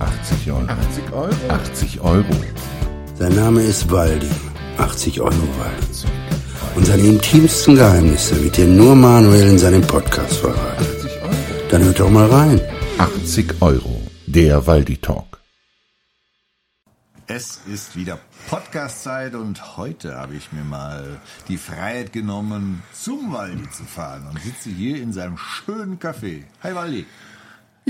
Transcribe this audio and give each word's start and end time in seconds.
80 0.00 0.50
Euro. 0.50 0.66
80 0.66 1.12
Euro? 1.12 1.34
80 1.48 2.00
Euro. 2.00 2.34
Sein 3.18 3.34
Name 3.34 3.62
ist 3.62 3.90
Waldi. 3.90 4.30
80 4.78 5.20
Euro 5.20 5.30
Waldi. 5.58 6.08
Und 6.74 6.86
seine 6.86 7.02
intimsten 7.02 7.74
Geheimnisse 7.74 8.42
wird 8.42 8.56
dir 8.56 8.66
nur 8.66 8.94
Manuel 8.94 9.50
in 9.50 9.58
seinem 9.58 9.82
Podcast 9.82 10.36
verraten. 10.36 10.84
80 10.84 11.22
Euro. 11.22 11.34
Dann 11.70 11.84
hört 11.84 12.00
doch 12.00 12.10
mal 12.10 12.26
rein. 12.26 12.60
80 12.96 13.60
Euro. 13.60 14.00
Der 14.26 14.66
Waldi 14.66 14.96
Talk. 14.96 15.38
Es 17.26 17.60
ist 17.66 17.94
wieder 17.94 18.18
Podcast-Zeit 18.48 19.34
und 19.34 19.76
heute 19.76 20.16
habe 20.16 20.34
ich 20.34 20.50
mir 20.50 20.64
mal 20.64 21.20
die 21.46 21.58
Freiheit 21.58 22.12
genommen, 22.12 22.82
zum 22.92 23.32
Waldi 23.32 23.68
zu 23.70 23.84
fahren 23.84 24.26
und 24.28 24.40
sitze 24.40 24.70
hier 24.70 25.00
in 25.00 25.12
seinem 25.12 25.36
schönen 25.36 25.98
Café. 25.98 26.44
Hi 26.62 26.74
Waldi. 26.74 27.06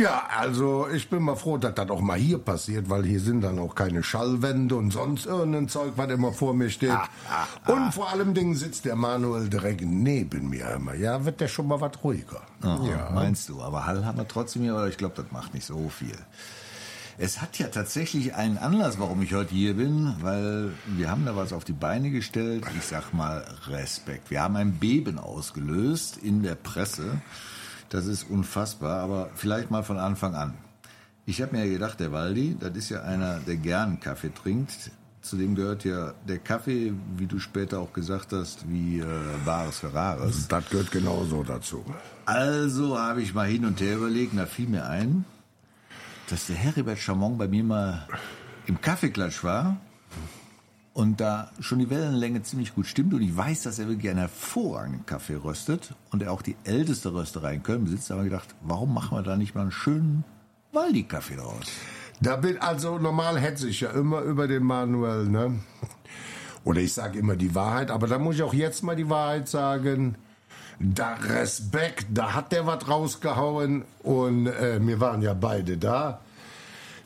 Ja, 0.00 0.22
also 0.34 0.88
ich 0.88 1.10
bin 1.10 1.22
mal 1.22 1.36
froh, 1.36 1.58
dass 1.58 1.74
das 1.74 1.90
auch 1.90 2.00
mal 2.00 2.18
hier 2.18 2.38
passiert, 2.38 2.88
weil 2.88 3.04
hier 3.04 3.20
sind 3.20 3.42
dann 3.42 3.58
auch 3.58 3.74
keine 3.74 4.02
Schallwände 4.02 4.74
und 4.76 4.92
sonst 4.92 5.26
irgendein 5.26 5.68
Zeug, 5.68 5.92
was 5.96 6.10
immer 6.10 6.32
vor 6.32 6.54
mir 6.54 6.70
steht. 6.70 6.96
Und 7.66 7.92
vor 7.92 8.08
allem 8.08 8.32
Dingen 8.32 8.54
sitzt 8.54 8.86
der 8.86 8.96
Manuel 8.96 9.50
direkt 9.50 9.82
neben 9.82 10.48
mir 10.48 10.70
immer. 10.70 10.94
Ja, 10.94 11.26
wird 11.26 11.42
der 11.42 11.48
schon 11.48 11.68
mal 11.68 11.82
was 11.82 11.92
ruhiger. 12.02 12.40
Ja. 12.62 13.10
Meinst 13.12 13.50
du, 13.50 13.60
aber 13.60 13.84
Hall 13.84 14.06
haben 14.06 14.16
wir 14.16 14.26
trotzdem 14.26 14.62
hier, 14.62 14.72
aber 14.72 14.88
ich 14.88 14.96
glaube, 14.96 15.16
das 15.16 15.30
macht 15.32 15.52
nicht 15.52 15.66
so 15.66 15.90
viel. 15.90 16.16
Es 17.18 17.42
hat 17.42 17.58
ja 17.58 17.68
tatsächlich 17.68 18.34
einen 18.34 18.56
Anlass, 18.56 18.98
warum 18.98 19.20
ich 19.20 19.34
heute 19.34 19.54
hier 19.54 19.74
bin, 19.74 20.14
weil 20.22 20.72
wir 20.86 21.10
haben 21.10 21.26
da 21.26 21.36
was 21.36 21.52
auf 21.52 21.64
die 21.64 21.74
Beine 21.74 22.10
gestellt. 22.10 22.64
Ich 22.78 22.86
sag 22.86 23.12
mal 23.12 23.44
Respekt. 23.66 24.30
Wir 24.30 24.40
haben 24.40 24.56
ein 24.56 24.72
Beben 24.78 25.18
ausgelöst 25.18 26.16
in 26.16 26.42
der 26.42 26.54
Presse. 26.54 27.20
Das 27.90 28.06
ist 28.06 28.30
unfassbar, 28.30 29.00
aber 29.00 29.30
vielleicht 29.34 29.70
mal 29.70 29.82
von 29.82 29.98
Anfang 29.98 30.34
an. 30.34 30.54
Ich 31.26 31.42
habe 31.42 31.56
mir 31.56 31.64
ja 31.64 31.72
gedacht, 31.72 32.00
der 32.00 32.12
Waldi, 32.12 32.56
das 32.58 32.74
ist 32.76 32.88
ja 32.88 33.02
einer, 33.02 33.40
der 33.40 33.56
gern 33.56 34.00
Kaffee 34.00 34.32
trinkt. 34.32 34.92
Zudem 35.22 35.54
gehört 35.54 35.84
ja 35.84 36.14
der 36.26 36.38
Kaffee, 36.38 36.94
wie 37.16 37.26
du 37.26 37.38
später 37.38 37.80
auch 37.80 37.92
gesagt 37.92 38.32
hast, 38.32 38.70
wie 38.70 39.00
äh, 39.00 39.04
Bares 39.44 39.80
für 39.80 39.92
Rares. 39.92 40.48
Das 40.48 40.70
gehört 40.70 40.90
genauso 40.92 41.42
dazu. 41.42 41.84
Also 42.24 42.98
habe 42.98 43.22
ich 43.22 43.34
mal 43.34 43.46
hin 43.46 43.64
und 43.64 43.80
her 43.80 43.96
überlegt, 43.96 44.38
da 44.38 44.46
fiel 44.46 44.68
mir 44.68 44.86
ein, 44.86 45.24
dass 46.30 46.46
der 46.46 46.56
Heribert 46.56 46.98
Chamon 46.98 47.36
bei 47.36 47.48
mir 47.48 47.64
mal 47.64 48.06
im 48.66 48.80
Kaffeeklatsch 48.80 49.44
war 49.44 49.76
und 50.92 51.20
da 51.20 51.50
schon 51.60 51.78
die 51.78 51.90
Wellenlänge 51.90 52.42
ziemlich 52.42 52.74
gut 52.74 52.86
stimmt 52.86 53.14
und 53.14 53.22
ich 53.22 53.36
weiß, 53.36 53.62
dass 53.62 53.78
er 53.78 53.88
wirklich 53.88 54.10
einen 54.10 54.18
hervorragenden 54.18 55.06
Kaffee 55.06 55.36
röstet 55.36 55.94
und 56.10 56.22
er 56.22 56.32
auch 56.32 56.42
die 56.42 56.56
älteste 56.64 57.12
Rösterei 57.14 57.54
in 57.54 57.62
Köln 57.62 57.84
besitzt, 57.84 58.10
da 58.10 58.14
habe 58.14 58.24
ich 58.24 58.30
gedacht, 58.30 58.54
warum 58.62 58.92
machen 58.92 59.16
wir 59.16 59.22
da 59.22 59.36
nicht 59.36 59.54
mal 59.54 59.62
einen 59.62 59.70
schönen 59.70 60.24
Waldi-Kaffee 60.72 61.36
draus? 61.36 61.66
Da 62.20 62.36
bin 62.36 62.58
also 62.58 62.98
normal 62.98 63.38
hetze 63.38 63.68
ich 63.68 63.80
ja 63.80 63.90
immer 63.90 64.20
über 64.20 64.46
den 64.46 64.62
Manuel, 64.64 65.28
ne? 65.28 65.60
Oder 66.64 66.80
ich 66.80 66.92
sage 66.92 67.18
immer 67.18 67.36
die 67.36 67.54
Wahrheit, 67.54 67.90
aber 67.90 68.06
da 68.06 68.18
muss 68.18 68.34
ich 68.34 68.42
auch 68.42 68.52
jetzt 68.52 68.82
mal 68.82 68.96
die 68.96 69.08
Wahrheit 69.08 69.48
sagen. 69.48 70.16
Da 70.78 71.14
Respekt, 71.14 72.06
da 72.10 72.34
hat 72.34 72.52
der 72.52 72.66
was 72.66 72.88
rausgehauen 72.88 73.84
und 74.02 74.46
äh, 74.46 74.78
wir 74.80 75.00
waren 75.00 75.22
ja 75.22 75.34
beide 75.34 75.78
da. 75.78 76.20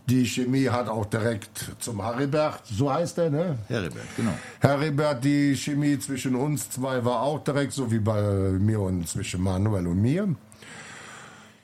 Die 0.06 0.26
Chemie 0.26 0.68
hat 0.68 0.88
auch 0.88 1.06
direkt 1.06 1.72
zum 1.78 2.02
Haribert, 2.02 2.60
so 2.66 2.92
heißt 2.92 3.16
er, 3.18 3.30
ne? 3.30 3.58
Heribert, 3.68 4.04
genau. 4.16 4.34
Heribert, 4.60 5.24
die 5.24 5.56
Chemie 5.56 5.98
zwischen 5.98 6.34
uns 6.34 6.68
zwei 6.68 7.02
war 7.04 7.22
auch 7.22 7.42
direkt, 7.42 7.72
so 7.72 7.90
wie 7.90 8.00
bei 8.00 8.20
mir 8.20 8.80
und 8.80 9.08
zwischen 9.08 9.40
Manuel 9.40 9.86
und 9.86 10.02
mir. 10.02 10.28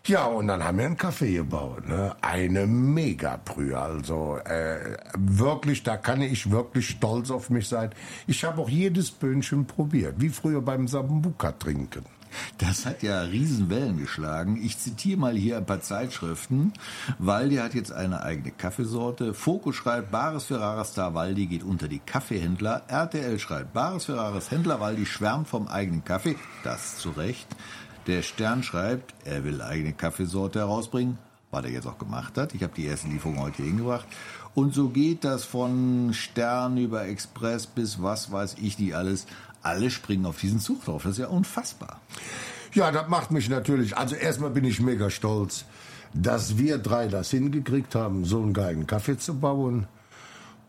Ja, 0.07 0.25
und 0.25 0.49
dann 0.49 0.65
haben 0.65 0.79
wir 0.79 0.87
einen 0.87 0.97
Kaffee 0.97 1.35
gebaut. 1.35 1.87
Ne? 1.87 2.17
Eine 2.23 2.67
Megabrühe. 2.67 3.79
Also 3.79 4.39
äh, 4.39 4.97
wirklich, 5.17 5.83
da 5.83 5.99
kann 5.99 6.23
ich 6.23 6.51
wirklich 6.51 6.89
stolz 6.89 7.31
auf 7.31 7.51
mich 7.51 7.69
sein. 7.69 7.91
Ich 8.27 8.43
habe 8.43 8.63
auch 8.63 8.69
jedes 8.71 9.11
Böhnchen 9.11 9.67
probiert, 9.67 10.15
wie 10.19 10.31
früher 10.31 10.63
beim 10.63 10.89
Sambuka 10.89 11.53
trinken. 11.53 12.05
Das 12.59 12.87
hat 12.87 13.03
ja 13.03 13.23
Riesenwellen 13.23 13.99
geschlagen. 13.99 14.61
Ich 14.63 14.79
zitiere 14.79 15.19
mal 15.19 15.37
hier 15.37 15.57
ein 15.57 15.67
paar 15.67 15.81
Zeitschriften. 15.81 16.73
Waldi 17.19 17.57
hat 17.57 17.75
jetzt 17.75 17.93
eine 17.93 18.23
eigene 18.23 18.51
Kaffeesorte. 18.51 19.35
Fokus 19.35 19.77
schreibt, 19.77 20.11
Bares 20.11 20.45
Ferraris 20.45 20.89
Star 20.89 21.15
Waldi 21.15 21.47
geht 21.47 21.63
unter 21.63 21.89
die 21.89 22.01
Kaffeehändler. 22.01 22.83
RTL 22.89 23.39
schreibt, 23.39 23.73
Bares 23.73 24.07
Ferraris 24.07 24.51
Händler 24.51 24.81
Waldi 24.81 25.07
schwärmt 25.07 25.49
vom 25.49 25.69
eigenen 25.69 26.05
Kaffee. 26.05 26.37
Das 26.65 26.99
zu 26.99 27.11
Recht. 27.11 27.49
Der 28.07 28.23
Stern 28.23 28.63
schreibt, 28.63 29.15
er 29.25 29.45
will 29.45 29.61
eigene 29.63 29.93
Kaffeesorte 29.93 30.61
herausbringen, 30.61 31.19
was 31.51 31.65
er 31.65 31.71
jetzt 31.71 31.87
auch 31.87 31.99
gemacht 31.99 32.39
hat. 32.39 32.55
Ich 32.55 32.63
habe 32.63 32.73
die 32.77 32.87
erste 32.87 33.09
Lieferung 33.09 33.39
heute 33.39 33.63
hingebracht. 33.63 34.07
Und 34.55 34.75
so 34.75 34.89
geht 34.89 35.25
das 35.25 35.45
von 35.45 36.13
Stern 36.13 36.77
über 36.77 37.07
Express 37.07 37.67
bis 37.67 38.03
was 38.03 38.33
weiß 38.33 38.57
ich 38.61 38.77
die 38.77 38.95
alles. 38.95 39.27
Alle 39.63 39.91
springen 39.91 40.27
auf 40.27 40.41
diesen 40.41 40.59
Zug 40.59 40.85
drauf. 40.85 41.03
Das 41.03 41.13
ist 41.13 41.19
ja 41.19 41.29
unfassbar. 41.29 42.01
Ja, 42.73 42.91
das 42.93 43.09
macht 43.09 43.31
mich 43.31 43.49
natürlich. 43.49 43.97
Also 43.97 44.15
erstmal 44.15 44.51
bin 44.51 44.65
ich 44.65 44.81
mega 44.81 45.11
stolz, 45.11 45.65
dass 46.15 46.57
wir 46.57 46.79
drei 46.79 47.09
das 47.09 47.31
hingekriegt 47.31 47.95
haben, 47.95 48.25
so 48.25 48.41
einen 48.41 48.53
geilen 48.53 48.87
Kaffee 48.87 49.19
zu 49.19 49.39
bauen. 49.39 49.87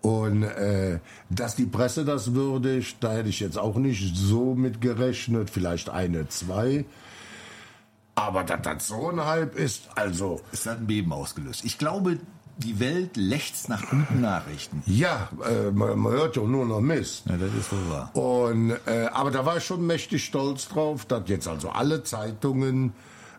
Und 0.01 0.43
äh, 0.43 0.99
dass 1.29 1.55
die 1.55 1.67
Presse 1.67 2.03
das 2.03 2.33
würdigt, 2.33 2.97
da 3.01 3.13
hätte 3.13 3.29
ich 3.29 3.39
jetzt 3.39 3.57
auch 3.57 3.75
nicht 3.75 4.15
so 4.17 4.55
mit 4.55 4.81
gerechnet. 4.81 5.51
Vielleicht 5.51 5.89
eine, 5.89 6.27
zwei. 6.27 6.85
Aber 8.15 8.43
dass 8.43 8.61
das 8.61 8.87
so 8.87 9.09
ein 9.09 9.23
Hype 9.23 9.55
ist, 9.55 9.89
also 9.95 10.41
Es 10.51 10.65
hat 10.65 10.79
ein 10.79 10.87
Beben 10.87 11.13
ausgelöst. 11.13 11.63
Ich 11.63 11.77
glaube, 11.77 12.19
die 12.57 12.79
Welt 12.79 13.17
lechzt 13.17 13.69
nach 13.69 13.81
guten 13.89 14.21
Nachrichten. 14.21 14.83
ja, 14.85 15.29
äh, 15.47 15.71
man, 15.71 15.97
man 15.97 16.11
hört 16.11 16.35
ja 16.35 16.43
nur 16.43 16.65
noch 16.65 16.81
Mist. 16.81 17.23
Ja, 17.27 17.37
das 17.37 17.53
ist 17.53 17.71
wohl 17.71 17.89
wahr. 17.89 18.15
Und 18.15 18.71
äh, 18.85 19.07
aber 19.11 19.31
da 19.31 19.45
war 19.45 19.57
ich 19.57 19.63
schon 19.65 19.85
mächtig 19.87 20.23
stolz 20.25 20.67
drauf, 20.67 21.05
dass 21.05 21.23
jetzt 21.27 21.47
also 21.47 21.69
alle 21.69 22.03
Zeitungen 22.03 22.93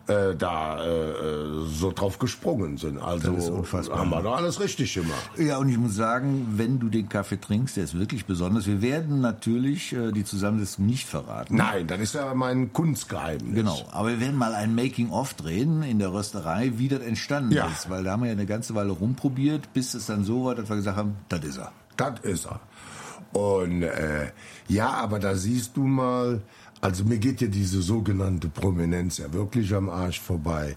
äh, 0.09 0.35
da 0.37 0.85
äh, 0.85 1.65
so 1.67 1.93
drauf 1.93 2.19
gesprungen 2.19 2.77
sind. 2.77 2.99
Also 2.99 3.33
Das 3.33 3.45
ist 3.45 3.51
unfassbar. 3.51 3.99
haben 4.01 4.11
wir 4.11 4.23
da 4.23 4.33
alles 4.35 4.59
richtig 4.61 4.93
gemacht. 4.95 5.31
Ja, 5.39 5.59
und 5.59 5.69
ich 5.69 5.79
muss 5.79 5.95
sagen, 5.95 6.55
wenn 6.57 6.79
du 6.81 6.89
den 6.89 7.09
Kaffee 7.09 7.37
trinkst, 7.41 7.77
der 7.77 7.85
ist 7.85 7.97
wirklich 7.99 8.27
besonders. 8.27 8.67
Wir 8.67 8.83
werden 8.83 9.21
natürlich 9.21 9.93
äh, 9.93 10.11
die 10.13 10.25
Zusammensetzung 10.25 10.87
nicht 10.87 11.07
verraten. 11.07 11.55
Nein, 11.57 11.87
das 11.87 12.01
ist 12.01 12.15
ja 12.15 12.35
mein 12.35 12.73
Kunstgeheimnis. 12.73 13.55
Genau, 13.55 13.79
aber 13.93 14.09
wir 14.11 14.21
werden 14.21 14.37
mal 14.37 14.55
ein 14.55 14.75
Making-of 14.75 15.35
drehen 15.35 15.83
in 15.83 15.99
der 16.01 16.13
Rösterei, 16.13 16.73
wie 16.77 16.89
das 16.89 17.01
entstanden 17.01 17.53
Ja. 17.53 17.69
ist. 17.69 17.89
Weil 17.89 18.03
da 18.05 18.13
haben 18.13 18.23
wir 18.23 18.27
ja 18.29 18.33
eine 18.33 18.47
ganze 18.47 18.75
Weile 18.75 18.91
rumprobiert, 18.93 19.73
bis 19.73 19.95
es 19.95 20.07
dann 20.07 20.25
so 20.25 20.45
war, 20.47 20.55
dass 20.57 20.69
wir 20.69 20.77
gesagt 20.77 20.97
haben, 20.97 21.17
das 21.29 21.45
ist 21.45 21.59
er. 21.59 21.73
Das 21.97 22.21
ist 22.23 22.47
er. 22.47 22.61
Und 23.39 23.83
äh, 23.83 24.31
ja, 24.69 24.91
aber 24.91 25.19
da 25.19 25.35
siehst 25.37 25.77
du 25.77 25.85
mal, 25.85 26.43
also 26.83 27.05
mir 27.05 27.19
geht 27.19 27.41
ja 27.41 27.47
diese 27.47 27.81
sogenannte 27.81 28.49
Prominenz 28.49 29.19
ja 29.19 29.33
wirklich 29.33 29.73
am 29.75 29.89
Arsch 29.89 30.21
vorbei. 30.21 30.77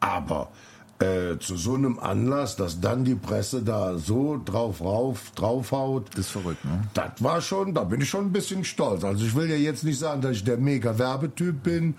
Aber 0.00 0.50
äh, 0.98 1.38
zu 1.38 1.56
so 1.56 1.74
einem 1.74 1.98
Anlass, 2.00 2.56
dass 2.56 2.80
dann 2.80 3.04
die 3.04 3.14
Presse 3.14 3.62
da 3.62 3.96
so 3.96 4.40
drauf 4.44 4.80
rauf, 4.82 5.30
draufhaut, 5.36 6.08
Das 6.10 6.26
ist 6.26 6.30
verrückt, 6.30 6.64
ne? 6.64 6.82
das 6.94 7.12
war 7.20 7.40
schon, 7.40 7.72
da 7.72 7.84
bin 7.84 8.00
ich 8.00 8.08
schon 8.10 8.26
ein 8.26 8.32
bisschen 8.32 8.64
stolz. 8.64 9.04
Also 9.04 9.24
ich 9.24 9.34
will 9.34 9.48
ja 9.48 9.56
jetzt 9.56 9.84
nicht 9.84 9.98
sagen, 9.98 10.20
dass 10.20 10.32
ich 10.32 10.44
der 10.44 10.58
mega 10.58 10.98
Werbetyp 10.98 11.62
bin, 11.62 11.94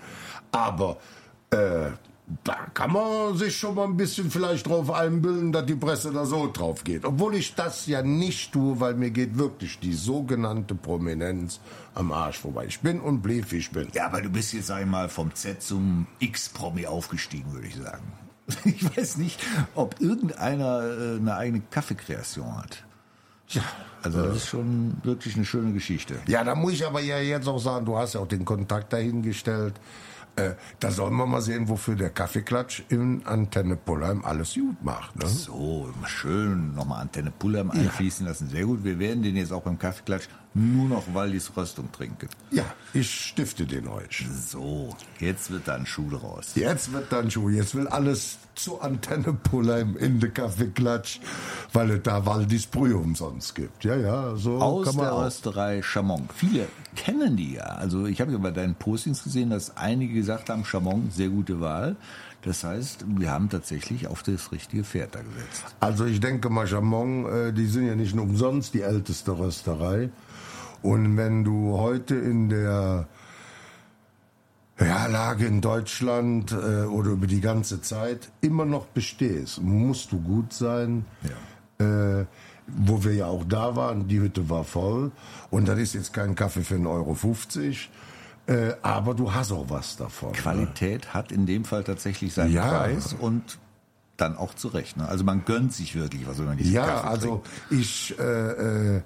aber 0.52 0.98
äh, 1.50 1.90
da 2.44 2.54
kann 2.74 2.92
man 2.92 3.36
sich 3.36 3.56
schon 3.56 3.74
mal 3.74 3.84
ein 3.84 3.96
bisschen 3.96 4.30
vielleicht 4.30 4.66
drauf 4.68 4.90
einbilden, 4.90 5.52
dass 5.52 5.66
die 5.66 5.74
Presse 5.74 6.12
da 6.12 6.24
so 6.24 6.50
drauf 6.52 6.84
geht. 6.84 7.04
Obwohl 7.04 7.34
ich 7.34 7.54
das 7.54 7.86
ja 7.86 8.02
nicht 8.02 8.52
tue, 8.52 8.80
weil 8.80 8.94
mir 8.94 9.10
geht 9.10 9.38
wirklich 9.38 9.78
die 9.78 9.92
sogenannte 9.92 10.74
Prominenz 10.74 11.60
am 11.94 12.12
Arsch 12.12 12.38
vorbei. 12.38 12.66
Ich 12.66 12.80
bin 12.80 13.00
und 13.00 13.22
blieb, 13.22 13.50
wie 13.52 13.58
ich 13.58 13.70
bin. 13.70 13.88
Ja, 13.92 14.06
aber 14.06 14.20
du 14.22 14.30
bist 14.30 14.52
jetzt, 14.52 14.68
sag 14.68 14.80
ich 14.80 14.86
mal, 14.86 15.08
vom 15.08 15.34
Z 15.34 15.62
zum 15.62 16.06
X-Promi 16.20 16.86
aufgestiegen, 16.86 17.52
würde 17.52 17.66
ich 17.68 17.76
sagen. 17.76 18.12
Ich 18.64 18.96
weiß 18.96 19.16
nicht, 19.18 19.40
ob 19.74 20.00
irgendeiner 20.00 20.82
äh, 20.82 21.16
eine 21.16 21.36
eigene 21.36 21.62
Kaffeekreation 21.70 22.56
hat. 22.56 22.84
Ja, 23.48 23.62
Also 24.02 24.22
das 24.22 24.36
ist 24.38 24.48
schon 24.48 24.96
wirklich 25.04 25.36
eine 25.36 25.44
schöne 25.44 25.72
Geschichte. 25.72 26.18
Ja, 26.26 26.42
da 26.42 26.54
muss 26.54 26.72
ich 26.72 26.86
aber 26.86 27.00
ja 27.00 27.18
jetzt 27.18 27.46
auch 27.48 27.58
sagen, 27.58 27.86
du 27.86 27.96
hast 27.96 28.14
ja 28.14 28.20
auch 28.20 28.28
den 28.28 28.44
Kontakt 28.44 28.92
dahingestellt. 28.92 29.74
Äh, 30.36 30.54
da 30.80 30.90
sollen 30.90 31.14
wir 31.16 31.26
mal 31.26 31.42
sehen, 31.42 31.68
wofür 31.68 31.94
der 31.94 32.08
Kaffeeklatsch 32.08 32.84
in 32.88 33.26
Antenne 33.26 33.76
Pullheim 33.76 34.24
alles 34.24 34.54
gut 34.54 34.82
macht. 34.82 35.14
Ne? 35.16 35.28
So, 35.28 35.92
schön 36.06 36.74
nochmal 36.74 37.02
Antenne 37.02 37.30
Pullheim 37.30 37.70
einfließen 37.70 38.26
lassen. 38.26 38.48
Sehr 38.48 38.64
gut. 38.64 38.82
Wir 38.82 38.98
werden 38.98 39.22
den 39.22 39.36
jetzt 39.36 39.52
auch 39.52 39.62
beim 39.62 39.78
Kaffeeklatsch 39.78 40.28
nur 40.54 40.88
noch 40.88 41.14
Waldis 41.14 41.54
Röstung 41.56 41.90
trinken. 41.92 42.28
Ja, 42.50 42.64
ich 42.92 43.10
stifte 43.10 43.66
den 43.66 43.88
euch. 43.88 44.26
So, 44.46 44.94
jetzt 45.18 45.50
wird 45.50 45.68
da 45.68 45.74
ein 45.74 45.86
Schuh 45.86 46.10
draus. 46.10 46.52
Jetzt 46.54 46.92
wird 46.92 47.12
dann 47.12 47.30
schon, 47.30 47.54
jetzt 47.54 47.74
will 47.74 47.88
alles 47.88 48.38
zu 48.62 48.80
Antenne 48.80 49.32
Pullheim 49.32 49.96
in 49.96 50.20
den 50.20 50.32
Kaffeeklatsch, 50.32 51.20
weil 51.72 51.90
es 51.90 52.02
da 52.02 52.24
Waldis 52.24 52.66
Brühe 52.66 52.96
umsonst 52.96 53.54
gibt. 53.54 53.84
Ja, 53.84 53.96
ja, 53.96 54.36
so 54.36 54.58
Aus 54.58 54.86
kann 54.86 54.96
man 54.96 55.04
der 55.06 55.14
auch. 55.14 55.24
Rösterei 55.24 55.82
Chamon. 55.82 56.28
Viele 56.34 56.68
kennen 56.94 57.36
die 57.36 57.54
ja. 57.54 57.64
Also 57.64 58.06
ich 58.06 58.20
habe 58.20 58.32
ja 58.32 58.38
bei 58.38 58.52
deinen 58.52 58.76
Postings 58.76 59.24
gesehen, 59.24 59.50
dass 59.50 59.76
einige 59.76 60.14
gesagt 60.14 60.48
haben, 60.48 60.64
Chamon, 60.64 61.10
sehr 61.10 61.28
gute 61.28 61.60
Wahl. 61.60 61.96
Das 62.42 62.64
heißt, 62.64 63.04
wir 63.08 63.30
haben 63.30 63.50
tatsächlich 63.50 64.06
auf 64.06 64.22
das 64.22 64.52
richtige 64.52 64.84
Pferd 64.84 65.14
da 65.14 65.20
gesetzt. 65.20 65.64
Also 65.80 66.04
ich 66.06 66.20
denke 66.20 66.48
mal, 66.48 66.66
Jamon, 66.68 67.26
äh, 67.26 67.52
die 67.52 67.66
sind 67.66 67.86
ja 67.86 67.94
nicht 67.94 68.14
nur 68.14 68.24
umsonst 68.24 68.74
die 68.74 68.82
älteste 68.82 69.38
Rösterei. 69.38 70.10
Und 70.82 71.16
wenn 71.16 71.44
du 71.44 71.78
heute 71.78 72.16
in 72.16 72.48
der 72.48 73.06
ja, 74.80 75.06
Lage 75.06 75.46
in 75.46 75.60
Deutschland 75.60 76.52
äh, 76.52 76.84
oder 76.84 77.10
über 77.10 77.26
die 77.26 77.40
ganze 77.40 77.80
Zeit 77.82 78.30
immer 78.40 78.64
noch 78.64 78.86
bestehst, 78.86 79.60
musst 79.62 80.12
du 80.12 80.20
gut 80.20 80.52
sein. 80.52 81.04
Äh, 81.78 82.24
wo 82.68 83.02
wir 83.02 83.12
ja 83.12 83.26
auch 83.26 83.44
da 83.44 83.74
waren, 83.74 84.06
die 84.06 84.20
Hütte 84.20 84.48
war 84.48 84.62
voll. 84.64 85.10
Und 85.50 85.66
das 85.66 85.78
ist 85.80 85.94
jetzt 85.94 86.12
kein 86.12 86.36
Kaffee 86.36 86.62
für 86.62 86.76
1,50 86.76 86.86
Euro. 86.86 87.16
Äh, 88.46 88.74
aber 88.82 89.14
du 89.14 89.34
hast 89.34 89.50
auch 89.52 89.66
was 89.68 89.96
davon. 89.96 90.32
Qualität 90.32 91.12
hat 91.12 91.32
in 91.32 91.44
dem 91.44 91.64
Fall 91.64 91.82
tatsächlich 91.84 92.32
seinen 92.34 92.52
Ja. 92.52 92.68
Preis 92.68 93.14
und 93.18 93.58
dann 94.16 94.36
auch 94.36 94.54
zu 94.54 94.68
Recht. 94.68 94.96
Ne? 94.96 95.08
Also 95.08 95.24
man 95.24 95.44
gönnt 95.44 95.72
sich 95.72 95.96
wirklich 95.96 96.26
was, 96.26 96.38
wenn 96.38 96.46
man 96.46 96.56
diesen 96.56 96.72
Ja, 96.72 96.86
Kaffee 96.86 97.08
also 97.08 97.28
trinkt. 97.68 97.82
ich, 97.82 98.18
äh, 98.18 98.96
äh, 98.96 99.02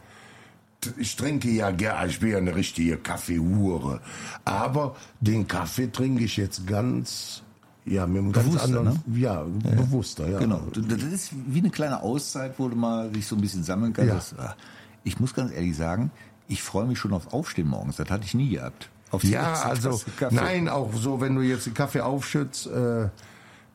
ich 0.97 1.17
trinke 1.17 1.51
ja 1.51 1.71
gerne, 1.71 2.09
ich 2.09 2.21
bin 2.21 2.31
ja 2.31 2.39
eine 2.39 2.55
richtige 2.55 2.97
Kaffeehure. 2.97 4.01
Aber 4.45 4.97
den 5.21 5.47
Kaffee 5.49 5.89
trinke 5.89 6.25
ich 6.25 6.37
jetzt 6.37 6.67
ganz, 6.67 7.43
ja, 7.85 8.07
mit 8.07 8.23
einem 8.23 8.33
ganz 8.33 8.47
Bewusster, 8.47 8.79
anderen, 8.79 9.03
ja, 9.15 9.43
bewusster, 9.43 10.29
ja. 10.29 10.39
Genau, 10.39 10.63
das 10.73 11.03
ist 11.03 11.31
wie 11.47 11.59
eine 11.59 11.71
kleine 11.71 12.03
Auszeit, 12.03 12.55
wo 12.59 12.69
du 12.69 12.77
mal 12.77 13.11
dich 13.11 13.27
so 13.27 13.37
ein 13.37 13.41
bisschen 13.41 13.65
sammeln 13.65 13.93
kannst. 13.93 14.33
Ja. 14.33 14.37
Das, 14.37 14.39
ah, 14.39 14.57
Ich 15.05 15.21
muss 15.21 15.35
ganz 15.35 15.53
ehrlich 15.53 15.77
sagen, 15.77 16.11
ich 16.49 16.63
freue 16.63 16.87
mich 16.87 16.99
schon 16.99 17.13
aufs 17.13 17.29
Aufstehen 17.29 17.69
morgens. 17.69 17.97
Das 17.97 18.11
hatte 18.11 18.25
ich 18.25 18.35
nie 18.35 18.51
gehabt. 18.51 18.89
Auf 19.11 19.23
Ja, 19.25 19.63
also, 19.63 20.01
nein, 20.31 20.69
auch 20.69 20.93
so, 20.95 21.21
wenn 21.21 21.35
du 21.35 21.41
jetzt 21.41 21.67
den 21.67 21.75
Kaffee 21.75 22.01
aufschützt, 22.01 22.67
äh, 22.67 23.09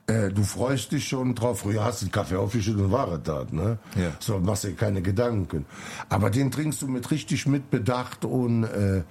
äh, 0.08 0.30
du 0.30 0.44
freust 0.44 0.92
dich 0.92 1.08
schon 1.08 1.36
drauf. 1.36 1.60
Früher 1.60 1.84
hast 1.84 2.02
du 2.02 2.06
den 2.08 2.12
Kaffee 2.12 2.36
aufgeschüttet 2.36 2.82
und 2.82 2.92
war 2.92 3.18
da, 3.18 3.46
ne? 3.52 3.78
Ja. 3.96 4.12
So, 4.20 4.40
machst 4.40 4.64
dir 4.64 4.74
keine 4.74 5.02
Gedanken. 5.02 5.66
Aber 6.10 6.30
den 6.30 6.52
trinkst 6.52 6.82
du 6.82 6.88
mit 6.88 7.10
richtig 7.12 7.46
Mitbedacht 7.46 8.26
und 8.26 8.64
äh, 8.64 9.04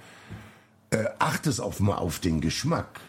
äh, 0.91 1.05
achtest 1.19 1.61
auf 1.61 1.79
mal 1.79 1.95
auf 1.95 2.19
den 2.19 2.41
Geschmack. 2.41 2.99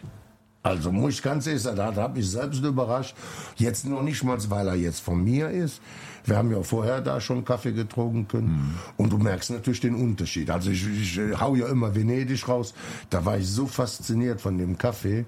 Also 0.63 0.93
muss 0.93 1.15
ich 1.15 1.21
ganz 1.21 1.45
ehrlich 1.45 1.61
sagen, 1.61 1.75
da 1.75 1.93
habe 1.93 2.19
ich 2.19 2.29
selbst 2.29 2.63
überrascht. 2.63 3.15
Jetzt 3.57 3.85
noch 3.85 4.01
nicht 4.01 4.23
mal, 4.23 4.37
weil 4.49 4.69
er 4.69 4.75
jetzt 4.75 5.01
von 5.01 5.21
mir 5.21 5.49
ist. 5.49 5.81
Wir 6.23 6.37
haben 6.37 6.51
ja 6.51 6.63
vorher 6.63 7.01
da 7.01 7.19
schon 7.19 7.43
Kaffee 7.43 7.73
getrunken 7.73 8.77
und 8.95 9.11
du 9.11 9.17
merkst 9.17 9.51
natürlich 9.51 9.81
den 9.81 9.93
Unterschied. 9.93 10.49
Also 10.49 10.71
ich, 10.71 10.87
ich 10.87 11.19
hau 11.37 11.55
ja 11.55 11.67
immer 11.67 11.93
Venedig 11.93 12.47
raus. 12.47 12.73
Da 13.09 13.25
war 13.25 13.37
ich 13.37 13.49
so 13.49 13.67
fasziniert 13.67 14.39
von 14.39 14.57
dem 14.57 14.77
Kaffee 14.77 15.25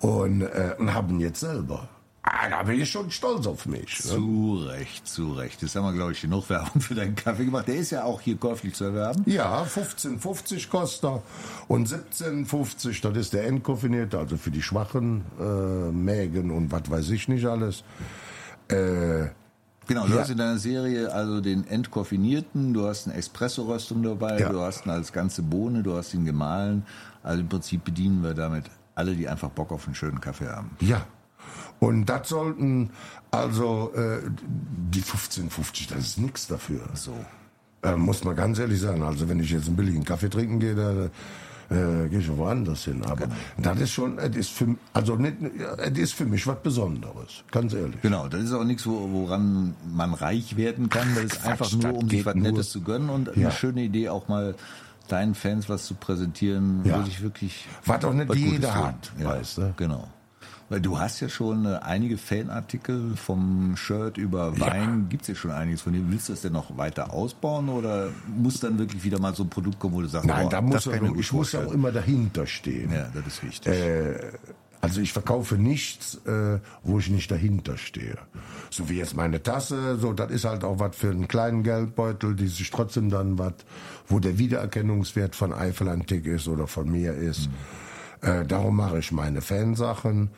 und, 0.00 0.42
äh, 0.42 0.74
und 0.78 0.92
habe 0.94 1.12
ihn 1.12 1.20
jetzt 1.20 1.40
selber. 1.40 1.88
Ah, 2.28 2.48
da 2.50 2.64
bin 2.64 2.80
ich 2.80 2.90
schon 2.90 3.08
stolz 3.12 3.46
auf 3.46 3.66
mich. 3.66 4.04
Ne? 4.04 4.10
Zu 4.10 4.56
Recht, 4.66 5.06
zu 5.06 5.32
Recht. 5.34 5.62
Das 5.62 5.76
haben 5.76 5.84
wir, 5.84 5.92
glaube 5.92 6.10
ich, 6.10 6.20
genug 6.22 6.50
Werbung 6.50 6.80
für 6.80 6.96
deinen 6.96 7.14
Kaffee 7.14 7.44
gemacht. 7.44 7.68
Der 7.68 7.76
ist 7.76 7.90
ja 7.90 8.02
auch 8.02 8.20
hier 8.20 8.36
käuflich 8.36 8.74
zu 8.74 8.82
erwerben. 8.82 9.22
Ja, 9.26 9.62
15,50 9.62 10.68
kostet 10.68 11.04
er 11.04 11.22
und 11.68 11.88
17,50, 11.88 13.00
das 13.02 13.16
ist 13.16 13.32
der 13.32 13.46
entkoffinierte, 13.46 14.18
also 14.18 14.36
für 14.36 14.50
die 14.50 14.60
schwachen 14.62 15.22
äh, 15.40 15.92
Mägen 15.92 16.50
und 16.50 16.72
was 16.72 16.90
weiß 16.90 17.10
ich 17.10 17.28
nicht 17.28 17.46
alles. 17.46 17.84
Äh, 18.68 19.26
Genau, 19.88 20.04
du 20.08 20.14
Ja. 20.14 20.22
hast 20.22 20.30
in 20.30 20.38
deiner 20.38 20.58
Serie 20.58 21.12
also 21.12 21.40
den 21.40 21.64
entkoffinierten, 21.68 22.74
du 22.74 22.88
hast 22.88 23.06
eine 23.06 23.16
Espresso-Röstung 23.16 24.02
dabei, 24.02 24.40
Ja. 24.40 24.48
du 24.48 24.60
hast 24.60 24.84
ihn 24.84 24.90
als 24.90 25.12
ganze 25.12 25.42
Bohne, 25.42 25.84
du 25.84 25.94
hast 25.94 26.12
ihn 26.12 26.24
gemahlen. 26.24 26.84
Also 27.22 27.42
im 27.42 27.48
Prinzip 27.48 27.84
bedienen 27.84 28.20
wir 28.24 28.34
damit 28.34 28.64
alle, 28.96 29.14
die 29.14 29.28
einfach 29.28 29.50
Bock 29.50 29.70
auf 29.70 29.86
einen 29.86 29.94
schönen 29.94 30.20
Kaffee 30.20 30.48
haben. 30.48 30.70
Ja. 30.80 31.06
Und 31.78 32.06
das 32.06 32.28
sollten, 32.30 32.90
also 33.30 33.92
äh, 33.94 34.20
die 34.90 35.02
15,50, 35.02 35.90
das 35.90 35.98
ist 35.98 36.18
nichts 36.18 36.46
dafür. 36.48 36.80
So. 36.94 37.14
Äh, 37.82 37.94
muss 37.96 38.24
man 38.24 38.34
ganz 38.34 38.58
ehrlich 38.58 38.80
sagen. 38.80 39.02
Also 39.02 39.28
wenn 39.28 39.38
ich 39.38 39.50
jetzt 39.50 39.66
einen 39.66 39.76
billigen 39.76 40.02
Kaffee 40.04 40.30
trinken 40.30 40.58
gehe, 40.58 40.74
da 40.74 41.10
äh, 41.68 42.08
gehe 42.08 42.20
ich 42.20 42.34
woanders 42.34 42.84
hin. 42.84 43.04
Aber 43.04 43.28
das 43.58 43.78
ist 43.80 43.90
schon, 43.92 44.18
es 44.18 44.34
ist 44.34 44.50
für, 44.50 44.74
also 44.94 45.16
nicht, 45.16 45.36
es 45.78 45.98
ist 45.98 46.14
für 46.14 46.24
mich 46.24 46.46
was 46.46 46.62
Besonderes. 46.62 47.44
Ganz 47.52 47.74
ehrlich. 47.74 48.00
Genau, 48.00 48.28
das 48.28 48.44
ist 48.44 48.52
auch 48.52 48.64
nichts, 48.64 48.86
wo, 48.86 49.10
woran 49.12 49.74
man 49.92 50.14
reich 50.14 50.56
werden 50.56 50.88
kann. 50.88 51.14
Das 51.14 51.24
ist 51.24 51.42
Quatsch, 51.42 51.50
einfach 51.50 51.72
nur, 51.72 51.92
das 51.92 52.02
um 52.02 52.08
sich 52.08 52.24
was 52.24 52.34
Nettes 52.34 52.70
zu 52.70 52.80
gönnen 52.80 53.10
und 53.10 53.26
Ja. 53.28 53.48
eine 53.48 53.52
schöne 53.52 53.82
Idee 53.82 54.08
auch 54.08 54.28
mal 54.28 54.54
deinen 55.06 55.34
Fans 55.34 55.68
was 55.68 55.86
zu 55.86 55.94
präsentieren, 55.94 56.80
Ja. 56.84 57.00
wo 57.00 57.04
sich 57.04 57.22
wirklich 57.22 57.66
Was 57.84 58.04
auch 58.04 58.12
nicht 58.12 58.34
jeder 58.34 58.74
hat, 58.74 59.10
weißt 59.22 59.58
du? 59.58 59.74
Genau. 59.76 60.08
Weil 60.68 60.80
du 60.80 60.98
hast 60.98 61.20
ja 61.20 61.28
schon 61.28 61.64
äh, 61.64 61.76
einige 61.80 62.18
Fanartikel 62.18 63.14
vom 63.14 63.76
Shirt 63.76 64.18
über 64.18 64.58
Wein, 64.58 65.06
gibt's 65.08 65.28
ja 65.28 65.36
schon 65.36 65.52
einiges 65.52 65.82
von 65.82 65.92
dir. 65.92 66.02
Willst 66.08 66.28
du 66.28 66.32
das 66.32 66.42
denn 66.42 66.54
noch 66.54 66.76
weiter 66.76 67.12
ausbauen 67.12 67.68
oder 67.68 68.08
muss 68.36 68.58
dann 68.58 68.76
wirklich 68.76 69.04
wieder 69.04 69.20
mal 69.20 69.32
so 69.32 69.44
ein 69.44 69.48
Produkt 69.48 69.78
kommen, 69.78 69.94
wo 69.94 70.00
du 70.02 70.08
sagst, 70.08 70.26
Nein, 70.26 70.42
boah, 70.44 70.50
da 70.50 70.60
muss 70.60 70.82
das 70.84 70.92
kann 70.92 71.04
ich 71.06 71.12
ich, 71.12 71.18
ich 71.20 71.32
muss 71.32 71.54
auch 71.54 71.70
immer 71.70 71.92
dahinter 71.92 72.48
stehen. 72.48 72.92
Ja, 72.92 73.06
das 73.14 73.26
ist 73.28 73.44
wichtig. 73.44 73.72
Also 74.80 75.00
ich 75.00 75.12
verkaufe 75.12 75.56
nichts, 75.56 76.20
äh, 76.26 76.58
wo 76.82 76.98
ich 76.98 77.08
nicht 77.08 77.30
dahinter 77.30 77.76
stehe. 77.76 78.18
So 78.70 78.88
wie 78.88 78.98
jetzt 78.98 79.16
meine 79.16 79.42
Tasse, 79.42 79.96
so 79.96 80.12
das 80.12 80.30
ist 80.30 80.44
halt 80.44 80.64
auch 80.64 80.78
was 80.78 80.96
für 80.96 81.10
einen 81.10 81.28
kleinen 81.28 81.62
Geldbeutel, 81.62 82.36
die 82.36 82.48
sich 82.48 82.70
trotzdem 82.70 83.10
dann 83.10 83.38
was, 83.38 83.54
wo 84.06 84.20
der 84.20 84.38
Wiedererkennungswert 84.38 85.34
von 85.34 85.52
Eifel 85.52 85.88
Antik 85.88 86.26
ist 86.26 86.48
oder 86.48 86.66
von 86.66 86.90
mir 86.90 87.14
ist. 87.14 87.48
Äh, 88.20 88.44
darum 88.44 88.76
mache 88.76 88.98
ich 88.98 89.12
meine 89.12 89.40
Fansachen. 89.40 90.30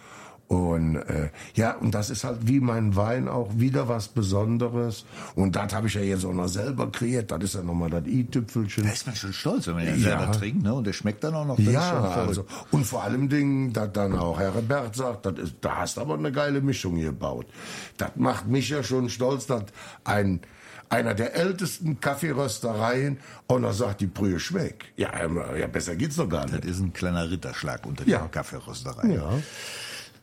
Und 0.48 0.96
äh, 0.96 1.28
ja, 1.54 1.72
und 1.76 1.94
das 1.94 2.08
ist 2.08 2.24
halt 2.24 2.48
wie 2.48 2.58
mein 2.60 2.96
Wein 2.96 3.28
auch 3.28 3.50
wieder 3.56 3.86
was 3.86 4.08
Besonderes. 4.08 5.04
Und 5.34 5.54
das 5.56 5.74
habe 5.74 5.88
ich 5.88 5.94
ja 5.94 6.00
jetzt 6.00 6.24
auch 6.24 6.32
noch 6.32 6.48
selber 6.48 6.90
kreiert. 6.90 7.30
Das 7.30 7.42
ist 7.44 7.54
ja 7.54 7.62
nochmal 7.62 7.90
das 7.90 8.06
i-Tüpfelchen. 8.06 8.84
da 8.84 8.90
ist 8.90 9.06
man 9.06 9.14
schon 9.14 9.32
stolz, 9.34 9.66
wenn 9.66 9.74
man 9.74 9.84
den 9.84 10.00
Ja. 10.02 10.18
selber 10.18 10.32
trinkt, 10.32 10.62
ne? 10.62 10.72
Und 10.72 10.86
der 10.86 10.94
schmeckt 10.94 11.22
dann 11.22 11.34
auch 11.34 11.44
noch. 11.44 11.56
Das 11.56 11.66
Ja, 11.66 12.00
also, 12.00 12.46
und 12.70 12.84
vor 12.86 13.04
allem 13.04 13.28
Dingen, 13.28 13.74
dass 13.74 13.92
dann 13.92 14.14
auch 14.18 14.38
Herbert 14.40 14.96
sagt, 14.96 15.26
das 15.26 15.38
ist, 15.38 15.56
da 15.60 15.76
hast 15.80 15.98
du 15.98 16.00
aber 16.00 16.14
eine 16.14 16.32
geile 16.32 16.62
Mischung 16.62 16.96
gebaut. 16.98 17.46
Das 17.98 18.12
macht 18.16 18.46
mich 18.46 18.70
ja 18.70 18.82
schon 18.82 19.10
stolz, 19.10 19.46
dass 19.46 19.64
ein, 20.04 20.40
einer 20.88 21.12
der 21.12 21.34
ältesten 21.36 22.00
Kaffeeröstereien 22.00 23.18
auch 23.48 23.58
noch 23.58 23.74
sagt, 23.74 24.00
die 24.00 24.06
Brühe 24.06 24.40
schmeckt. 24.40 24.84
Ja, 24.96 25.10
ja, 25.58 25.66
besser 25.66 25.94
geht's 25.94 26.16
doch 26.16 26.28
gar 26.28 26.44
Das 26.46 26.52
nicht. 26.52 26.64
ist 26.64 26.80
ein 26.80 26.94
kleiner 26.94 27.30
Ritterschlag 27.30 27.84
unter 27.84 28.08
Ja. 28.08 28.20
der 28.20 28.28
Kaffeerösterei. 28.28 29.08
Ja. 29.08 29.30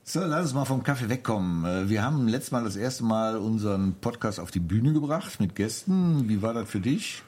So, 0.07 0.19
lass 0.19 0.43
uns 0.43 0.53
mal 0.53 0.65
vom 0.65 0.83
Kaffee 0.83 1.09
wegkommen. 1.09 1.65
Äh, 1.65 1.89
Wir 1.89 2.03
haben 2.03 2.27
letztes 2.27 2.51
Mal 2.51 2.63
das 2.63 2.75
erste 2.75 3.03
Mal 3.03 3.37
unseren 3.37 3.95
Podcast 3.95 4.39
auf 4.39 4.51
die 4.51 4.59
Bühne 4.59 4.93
gebracht 4.93 5.39
mit 5.39 5.55
Gästen. 5.55 6.29
Wie 6.29 6.43
war 6.43 6.53
das 6.53 6.69
für 6.69 6.79
dich? 6.79 7.23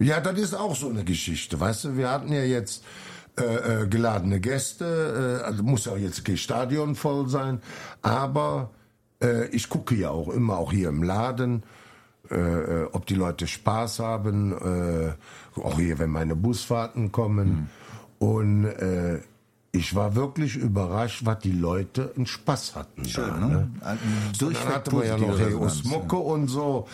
Ja, 0.00 0.18
das 0.18 0.40
ist 0.40 0.54
auch 0.54 0.74
so 0.74 0.88
eine 0.88 1.04
Geschichte. 1.04 1.60
Weißt 1.60 1.84
du, 1.84 1.96
wir 1.96 2.10
hatten 2.10 2.32
ja 2.32 2.42
jetzt 2.42 2.84
äh, 3.38 3.82
äh, 3.82 3.86
geladene 3.86 4.40
Gäste, 4.40 5.40
äh, 5.40 5.44
also 5.44 5.62
muss 5.62 5.84
ja 5.84 5.96
jetzt 5.96 6.24
kein 6.24 6.36
Stadion 6.36 6.96
voll 6.96 7.28
sein, 7.28 7.60
aber 8.02 8.70
äh, 9.22 9.46
ich 9.50 9.68
gucke 9.68 9.94
ja 9.94 10.10
auch 10.10 10.30
immer, 10.30 10.58
auch 10.58 10.72
hier 10.72 10.88
im 10.88 11.04
Laden, 11.04 11.62
äh, 12.28 12.34
äh, 12.34 12.88
ob 12.90 13.06
die 13.06 13.14
Leute 13.14 13.46
Spaß 13.46 14.00
haben, 14.00 14.50
äh, 14.50 15.60
auch 15.60 15.78
hier, 15.78 16.00
wenn 16.00 16.10
meine 16.10 16.34
Busfahrten 16.34 17.12
kommen. 17.12 17.70
Und 18.18 18.64
äh, 18.64 19.20
ich 19.78 19.94
war 19.94 20.14
wirklich 20.16 20.56
überrascht, 20.56 21.22
was 21.24 21.38
die 21.38 21.52
Leute 21.52 22.12
einen 22.16 22.26
Spaß 22.26 22.74
hatten. 22.74 23.04
Schön, 23.04 23.28
da, 23.28 23.46
ne? 23.46 23.70
Ein 23.80 23.98
so, 24.38 24.50
dann 24.50 24.64
hatten 24.66 24.98
wir 24.98 25.06
ja 25.06 25.16
noch 25.16 25.38
Hey 25.38 25.54
Osmocke 25.54 26.16
und 26.16 26.48
so. 26.48 26.88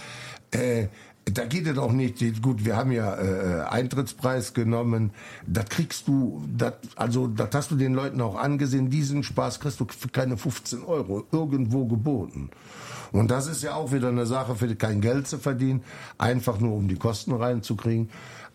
Äh, 0.50 0.88
da 1.24 1.46
geht 1.46 1.66
es 1.66 1.78
auch 1.78 1.92
nicht. 1.92 2.20
Gut, 2.42 2.64
wir 2.66 2.76
haben 2.76 2.92
ja 2.92 3.14
äh, 3.14 3.62
Eintrittspreis 3.62 4.52
genommen. 4.52 5.12
Das 5.46 5.64
kriegst 5.70 6.06
du, 6.06 6.46
das, 6.54 6.74
also 6.96 7.26
das 7.26 7.48
hast 7.54 7.70
du 7.70 7.76
den 7.76 7.94
Leuten 7.94 8.20
auch 8.20 8.36
angesehen. 8.36 8.90
Diesen 8.90 9.22
Spaß 9.22 9.60
kriegst 9.60 9.80
du 9.80 9.86
für 9.88 10.08
keine 10.08 10.36
15 10.36 10.82
Euro 10.82 11.26
irgendwo 11.32 11.86
geboten. 11.86 12.50
Und 13.12 13.30
das 13.30 13.46
ist 13.46 13.62
ja 13.62 13.74
auch 13.74 13.92
wieder 13.92 14.08
eine 14.08 14.26
Sache, 14.26 14.56
für 14.56 14.74
kein 14.74 15.00
Geld 15.00 15.26
zu 15.26 15.38
verdienen, 15.38 15.82
einfach 16.18 16.58
nur 16.58 16.74
um 16.74 16.88
die 16.88 16.96
Kosten 16.96 17.32
reinzukriegen. 17.32 18.10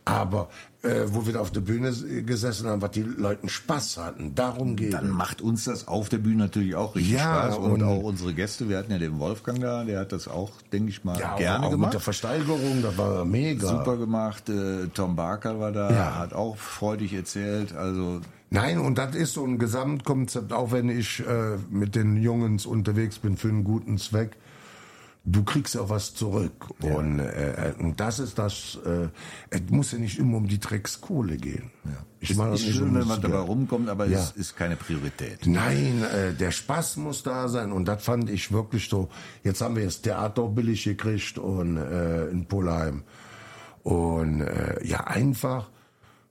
Aber 0.06 0.50
äh, 0.82 1.02
wo 1.08 1.26
wir 1.28 1.34
da 1.34 1.40
auf 1.40 1.52
der 1.52 1.60
Bühne 1.62 1.92
gesessen 2.26 2.68
haben, 2.68 2.82
was 2.82 2.92
die 2.92 3.04
Leuten 3.04 3.48
Spaß 3.48 3.98
hatten, 3.98 4.34
darum 4.34 4.76
geht 4.76 4.94
Dann 4.94 5.10
macht 5.10 5.42
uns 5.42 5.66
das 5.66 5.88
auf 5.88 6.10
der 6.10 6.18
Bühne 6.18 6.38
natürlich 6.38 6.74
auch 6.76 6.96
richtig 6.96 7.14
Ja, 7.14 7.44
Spaß. 7.52 7.58
Und, 7.58 7.72
und- 7.74 7.84
auch 7.84 8.02
unsere 8.02 8.34
Gäste. 8.34 8.70
Wir 8.70 8.78
hatten 8.80 8.92
ja 8.92 8.98
den 8.98 9.20
Wolfgang 9.20 9.60
da, 9.60 9.84
der 9.84 10.00
hat 10.00 10.12
das 10.12 10.28
auch, 10.28 10.50
denke 10.74 10.90
ich 10.90 11.04
mal, 11.04 11.20
Ja, 11.20 11.36
gerne 11.36 11.60
auch 11.60 11.70
mit 11.70 11.72
gemacht. 11.72 11.94
der 11.94 12.00
Versteigerung, 12.00 12.82
das 12.82 12.98
war 12.98 13.24
mega. 13.26 13.68
Super 13.68 13.98
gemacht. 13.98 14.50
Äh, 14.50 14.88
Tom 14.94 15.16
Barker 15.16 15.60
war 15.60 15.72
da, 15.72 15.92
Ja. 15.92 16.16
hat 16.18 16.34
auch 16.34 16.58
freudig 16.58 17.14
erzählt. 17.14 17.76
Also 17.76 18.22
Nein, 18.52 18.80
und 18.80 18.98
das 18.98 19.14
ist 19.16 19.34
so 19.34 19.46
ein 19.46 19.60
Gesamtkonzept, 19.60 20.54
auch 20.54 20.72
wenn 20.72 20.90
ich 20.90 21.20
äh, 21.20 21.58
mit 21.70 21.94
den 21.94 22.16
Jungs 22.18 22.66
unterwegs 22.66 23.20
bin 23.20 23.38
für 23.38 23.50
einen 23.50 23.64
guten 23.64 24.00
Zweck. 24.00 24.38
Du 25.32 25.44
kriegst 25.44 25.76
ja 25.76 25.90
was 25.90 26.14
zurück. 26.14 26.68
Und, 26.82 27.20
äh, 27.20 27.74
und 27.80 28.00
das 28.00 28.20
ist 28.20 28.38
das, 28.40 28.78
äh, 28.86 29.08
es 29.50 29.62
muss 29.70 29.92
ja 29.92 29.98
nicht 29.98 30.18
immer 30.20 30.38
um 30.38 30.48
die 30.48 30.60
Dreckskohle 30.60 31.38
gehen. 31.38 31.72
Ja. 31.86 31.92
Ich 32.20 32.32
Es 32.32 32.38
meine, 32.38 32.56
ist 32.56 32.64
schön, 32.64 32.94
wenn 32.96 33.08
man 33.08 33.22
dabei 33.22 33.40
rumkommt, 33.40 33.88
aber 33.90 34.06
Ja. 34.08 34.20
es 34.20 34.32
ist 34.32 34.56
keine 34.58 34.76
Priorität. 34.76 35.46
Nein, 35.46 36.04
äh, 36.04 36.34
der 36.34 36.52
Spaß 36.52 36.98
muss 36.98 37.24
da 37.24 37.48
sein 37.48 37.72
und 37.72 37.86
das 37.86 38.04
fand 38.04 38.30
ich 38.30 38.52
wirklich 38.52 38.90
so. 38.90 39.10
Jetzt 39.44 39.62
haben 39.62 39.76
wir 39.76 39.86
das 39.86 40.02
Theater 40.02 40.42
auch 40.44 40.50
billig 40.50 40.84
gekriegt 40.84 41.38
und 41.38 41.78
äh, 41.78 42.28
in 42.28 42.46
Polheim 42.46 43.04
und 43.84 44.42
äh, 44.42 44.86
ja 44.86 45.06
einfach 45.08 45.70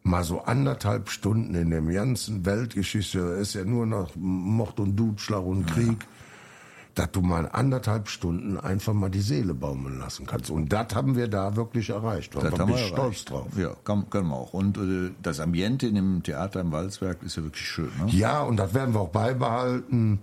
mal 0.02 0.24
so 0.24 0.42
anderthalb 0.42 1.10
Stunden 1.10 1.54
in 1.54 1.70
dem 1.70 1.90
ganzen 1.90 2.44
Weltgeschichte 2.46 3.18
ist 3.18 3.54
ja 3.54 3.64
nur 3.64 3.84
noch 3.86 4.10
Mord 4.16 4.80
und 4.80 4.96
Dutschlag 4.96 5.42
und 5.44 5.66
Krieg, 5.66 6.06
dass 6.98 7.12
du 7.12 7.20
mal 7.20 7.48
anderthalb 7.52 8.08
Stunden 8.08 8.58
einfach 8.58 8.92
mal 8.92 9.08
die 9.08 9.20
Seele 9.20 9.54
baumeln 9.54 10.00
lassen 10.00 10.26
kannst 10.26 10.50
und 10.50 10.72
das 10.72 10.94
haben 10.94 11.16
wir 11.16 11.28
da 11.28 11.54
wirklich 11.54 11.90
erreicht. 11.90 12.34
Da 12.34 12.50
bin 12.50 12.74
ich 12.74 12.86
stolz 12.88 13.24
drauf. 13.24 13.46
Ja, 13.56 13.70
kann, 13.84 14.10
können 14.10 14.28
wir 14.28 14.36
auch. 14.36 14.52
Und 14.52 14.76
äh, 14.78 15.10
das 15.22 15.38
Ambiente 15.38 15.86
in 15.86 15.94
dem 15.94 16.22
Theater 16.22 16.60
im 16.60 16.72
Walzwerk 16.72 17.22
ist 17.22 17.36
ja 17.36 17.44
wirklich 17.44 17.66
schön. 17.66 17.90
Ne? 18.04 18.10
Ja, 18.10 18.42
und 18.42 18.56
das 18.56 18.74
werden 18.74 18.94
wir 18.94 19.00
auch 19.00 19.10
beibehalten. 19.10 20.20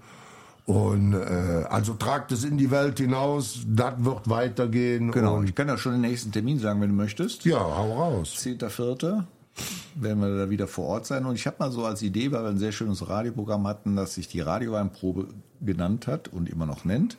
Und 0.65 1.13
äh, 1.13 1.63
also 1.70 1.94
tragt 1.94 2.32
es 2.32 2.44
in 2.44 2.58
die 2.58 2.72
Welt 2.72 2.98
hinaus, 2.98 3.60
das 3.67 3.94
wird 3.98 4.27
weitergehen. 4.29 5.12
Genau, 5.12 5.36
Und, 5.36 5.48
ich 5.48 5.55
kann 5.55 5.67
ja 5.67 5.77
schon 5.77 5.94
den 5.94 6.01
nächsten 6.01 6.32
Termin 6.32 6.60
sagen, 6.60 6.82
wenn 6.82 6.89
du 6.89 6.96
möchtest. 6.96 7.46
ja, 7.46 7.60
hau 7.60 7.94
raus. 7.94 8.34
10.4. 8.38 9.24
werden 9.96 10.20
wir 10.20 10.38
da 10.38 10.50
wieder 10.50 10.68
vor 10.68 10.86
Ort 10.86 11.06
sein. 11.06 11.26
Und 11.26 11.36
ich 11.36 11.48
habe 11.48 11.58
mal 11.60 11.72
so 11.72 11.86
als 11.86 12.02
Idee, 12.02 12.32
weil 12.32 12.44
wir 12.44 12.50
ein 12.50 12.58
sehr 12.58 12.72
schönes 12.72 13.08
Radioprogramm 13.08 13.68
hatten, 13.68 13.96
das 13.96 14.16
sich 14.16 14.28
die 14.28 14.42
Radioweinprobe 14.42 15.28
genannt 15.62 16.08
hat 16.08 16.28
und 16.28 16.50
immer 16.50 16.66
noch 16.66 16.86
nennt. 16.86 17.18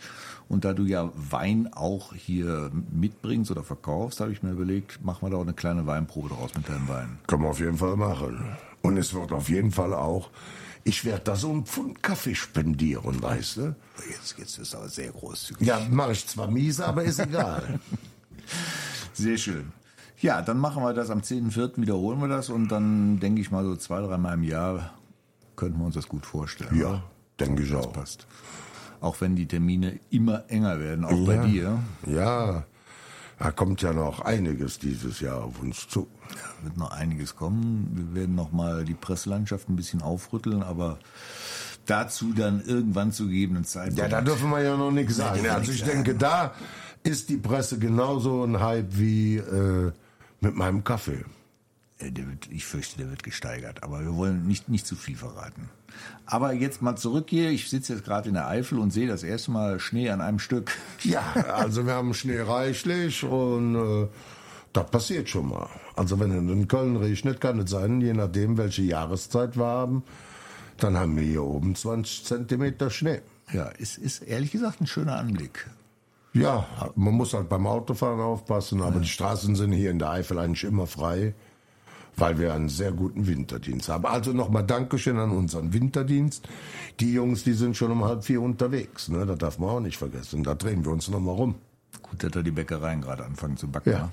Und 0.49 0.65
da 0.65 0.75
du 0.75 0.85
ja 0.85 1.11
Wein 1.15 1.71
auch 1.73 2.15
hier 2.15 2.71
mitbringst 2.93 3.51
oder 3.51 3.65
verkaufst, 3.65 4.21
habe 4.21 4.33
ich 4.33 4.43
mir 4.43 4.51
überlegt, 4.51 5.05
machen 5.05 5.27
wir 5.27 5.31
da 5.31 5.39
auch 5.39 5.43
eine 5.43 5.55
kleine 5.55 5.87
Weinprobe 5.87 6.29
draus 6.29 6.55
mit 6.55 6.69
deinem 6.69 6.89
Wein. 6.89 7.19
Können 7.27 7.43
wir 7.43 7.51
auf 7.51 7.61
jeden 7.61 7.79
Fall 7.79 7.97
machen. 7.97 8.57
Und 8.83 8.97
es 8.97 9.15
wird 9.15 9.33
auf 9.33 9.49
jeden 9.49 9.73
Fall 9.73 9.95
auch, 9.95 10.31
ich 10.85 11.05
werde 11.05 11.25
da 11.25 11.35
so 11.35 11.51
einen 11.51 11.67
Pfund 11.67 12.03
Kaffee 12.03 12.37
spendieren, 12.37 13.21
weißt 13.21 13.57
du? 13.57 13.77
Jetzt, 14.09 14.39
jetzt 14.39 14.59
ist 14.59 14.75
aber 14.75 14.89
sehr 14.89 15.11
großzügig. 15.11 15.67
Ja, 15.67 15.81
mache 15.91 16.13
ich 16.13 16.27
zwar 16.29 16.49
miese, 16.49 16.87
aber 16.87 17.03
ist 17.03 17.19
egal. 17.19 17.81
Sehr 19.13 19.39
schön. 19.39 19.73
Ja, 20.19 20.43
dann 20.43 20.59
machen 20.59 20.83
wir 20.83 20.95
das 20.95 21.11
am 21.11 21.21
10.4. 21.21 21.81
wiederholen 21.81 22.21
wir 22.21 22.29
das 22.29 22.49
und 22.49 22.69
dann 22.69 23.21
denke 23.21 23.41
ich 23.41 23.51
mal 23.51 23.65
so 23.65 23.77
zwei, 23.77 24.01
dreimal 24.01 24.35
im 24.35 24.43
Jahr 24.43 24.93
könnten 25.57 25.79
wir 25.79 25.87
uns 25.87 25.95
das 25.95 26.09
gut 26.09 26.25
vorstellen. 26.27 26.79
ja, 26.79 27.03
denke 27.41 27.63
ich 27.63 27.75
auch. 27.75 27.93
passt. 27.93 28.27
Auch 29.01 29.21
wenn 29.21 29.37
die 29.37 29.47
Termine 29.47 29.99
immer 30.11 30.45
enger 30.49 30.81
werden, 30.81 31.05
auch 31.05 31.27
bei 31.27 31.35
ja. 31.35 31.45
dir. 31.45 31.79
Ja, 32.07 32.65
da 33.39 33.51
kommt 33.51 33.83
ja 33.83 33.93
noch 33.93 34.21
einiges 34.21 34.79
dieses 34.79 35.21
Jahr 35.21 35.45
auf 35.45 35.61
uns 35.61 35.89
zu. 35.89 36.09
Ja, 36.31 36.65
wird 36.65 36.77
noch 36.79 36.91
einiges 36.91 37.37
kommen. 37.37 37.91
Wir 37.95 38.23
werden 38.23 38.35
noch 38.35 38.53
mal 38.53 38.85
die 38.85 38.95
Presselandschaft 38.95 39.69
ein 39.69 39.77
bisschen 39.77 40.01
aufrütteln, 40.01 40.63
aber 40.63 40.99
dazu 41.85 42.33
dann 42.33 42.63
irgendwann 42.65 43.13
zu 43.13 43.27
gegebenen 43.27 43.65
Zeitpunkt. 43.65 43.99
Ja, 43.99 44.09
da 44.09 44.23
dürfen 44.23 44.51
wir 44.51 44.63
ja 44.63 44.77
noch 44.77 44.91
nichts 44.91 45.17
sagen. 45.17 45.47
Also 45.49 45.73
ich 45.73 45.85
denke, 45.85 46.15
da 46.15 46.55
ist 47.03 47.29
die 47.29 47.37
Presse 47.37 47.79
genauso 47.79 48.43
ein 48.43 48.61
Hype 48.61 48.97
wie 48.97 49.37
äh, 49.37 49.93
mit 50.47 50.57
meinem 50.57 50.85
Kaffee. 50.85 51.25
Äh, 51.99 52.13
wird, 52.15 52.49
ich 52.51 52.65
fürchte, 52.65 52.99
der 52.99 53.11
wird 53.11 53.23
gesteigert. 53.23 53.83
Aber 53.83 54.01
wir 54.01 54.15
wollen 54.15 54.47
nicht, 54.47 54.69
nicht 54.69 54.87
zu 54.87 54.95
viel 54.95 55.17
verraten. 55.17 55.69
Aber 56.25 56.53
jetzt 56.53 56.83
mal 56.83 56.97
zurück 56.97 57.27
hier. 57.29 57.51
Ich 57.51 57.69
sitze 57.69 57.95
jetzt 57.95 58.05
gerade 58.05 58.29
in 58.29 58.35
der 58.35 58.47
Eifel 58.47 58.79
und 58.79 58.93
sehe 58.93 59.09
das 59.09 59.23
erste 59.23 59.51
Mal 59.51 59.81
Schnee 59.81 60.11
an 60.11 60.21
einem 60.21 60.39
Stück. 60.39 60.73
Ja, 61.03 61.23
also 61.55 61.87
wir 61.87 61.95
haben 61.95 62.15
Schnee 62.15 62.41
reichlich 62.41 63.23
und 63.23 63.75
äh, 63.77 64.09
das 64.73 64.91
passiert 64.91 65.29
schon 65.29 65.49
mal. 65.49 65.69
Also 65.95 66.19
wenn 66.19 66.33
in 66.33 66.69
Köln 66.69 66.97
regnet, 66.97 67.41
kann 67.41 67.61
es 67.61 67.71
sein, 67.71 68.01
je 68.01 68.13
nachdem, 68.13 68.59
welche 68.59 68.83
Jahreszeit 68.83 69.57
wir 69.57 69.67
haben, 69.67 70.03
dann 70.79 70.97
haben 70.97 71.17
wir 71.17 71.23
hier 71.23 71.45
oben 71.45 71.75
20 71.75 72.25
Zentimeter 72.25 72.91
Schnee. 72.91 73.21
Ja, 73.53 73.71
es 73.79 73.99
ist 73.99 74.23
ehrlich 74.23 74.51
gesagt 74.51 74.81
ein 74.81 74.87
schöner 74.87 75.17
Anblick. 75.17 75.67
Ja, 76.41 76.67
man 76.95 77.15
muss 77.15 77.35
halt 77.35 77.49
beim 77.49 77.67
Autofahren 77.67 78.21
aufpassen, 78.21 78.83
aber 78.83 79.01
die 79.01 79.09
Straßen 79.09 79.57
sind 79.57 79.73
hier 79.73 79.91
in 79.91 79.99
der 79.99 80.11
Eifel 80.11 80.39
eigentlich 80.39 80.65
immer 80.65 80.87
frei, 80.87 81.35
weil 82.17 82.39
wir 82.39 82.55
einen 82.55 82.69
sehr 82.69 82.93
guten 82.93 83.27
Winterdienst 83.27 83.89
haben. 83.89 84.07
Also 84.07 84.33
nochmal 84.33 84.65
Dankeschön 84.65 85.19
an 85.19 85.31
unseren 85.31 85.73
Winterdienst. 85.73 86.49
Die 87.01 87.13
Jungs, 87.13 87.45
die 87.45 87.55
sind 87.55 87.77
schon 87.77 87.91
um 87.91 88.05
halb 88.05 88.25
vier 88.25 88.43
unterwegs, 88.43 89.09
ne? 89.09 89.25
Das 89.27 89.39
darf 89.39 89.59
man 89.59 89.71
auch 89.71 89.81
nicht 89.81 89.97
vergessen. 89.97 90.43
Da 90.43 90.55
drehen 90.55 90.85
wir 90.85 90.93
uns 90.93 91.09
nochmal 91.09 91.35
rum. 91.35 91.55
Gut, 92.03 92.23
dass 92.23 92.31
da 92.33 92.43
die 92.43 92.51
Bäckereien 92.51 93.01
gerade 93.01 93.25
anfangen 93.25 93.57
zu 93.57 93.69
backen. 93.69 93.91
Ja. 93.91 93.99
ne? 93.99 94.13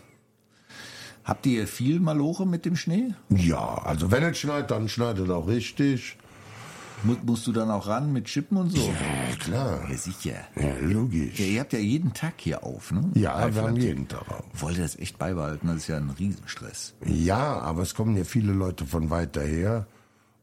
Habt 1.23 1.45
ihr 1.45 1.67
viel 1.67 1.99
Maloche 2.01 2.45
mit 2.45 2.65
dem 2.65 2.75
Schnee? 2.75 3.13
Ja, 3.29 3.75
also 3.83 4.11
wenn 4.11 4.23
es 4.23 4.37
schneit, 4.37 4.71
dann 4.71 4.89
schneit 4.89 5.17
es 5.19 5.29
auch 5.29 5.47
richtig. 5.47 6.17
Mu 7.03 7.15
musst 7.23 7.45
du 7.47 7.51
dann 7.51 7.69
auch 7.69 7.87
ran 7.87 8.13
mit 8.13 8.25
Chippen 8.25 8.57
und 8.57 8.69
so? 8.71 8.81
Ja, 8.81 9.35
klar. 9.37 9.89
Ja, 9.89 9.97
sicher. 9.97 10.35
Ja, 10.55 10.75
logisch. 10.81 11.39
Ja, 11.39 11.45
ihr 11.45 11.59
habt 11.59 11.73
ja 11.73 11.79
jeden 11.79 12.13
Tag 12.13 12.35
hier 12.37 12.63
auf, 12.63 12.91
ne? 12.91 13.11
Ja, 13.13 13.37
wir 13.39 13.45
Eifel. 13.45 13.61
haben 13.63 13.75
jeden 13.77 14.07
Tag 14.07 14.29
auf. 14.29 14.43
Wollt 14.53 14.77
ihr 14.77 14.83
das 14.83 14.97
echt 14.97 15.17
beibehalten? 15.19 15.67
Das 15.67 15.77
ist 15.77 15.87
ja 15.87 15.97
ein 15.97 16.09
Riesenstress. 16.17 16.93
Ja, 17.05 17.59
aber 17.59 17.81
es 17.81 17.93
kommen 17.93 18.15
ja 18.15 18.23
viele 18.23 18.53
Leute 18.53 18.85
von 18.85 19.09
weiter 19.09 19.41
her. 19.41 19.85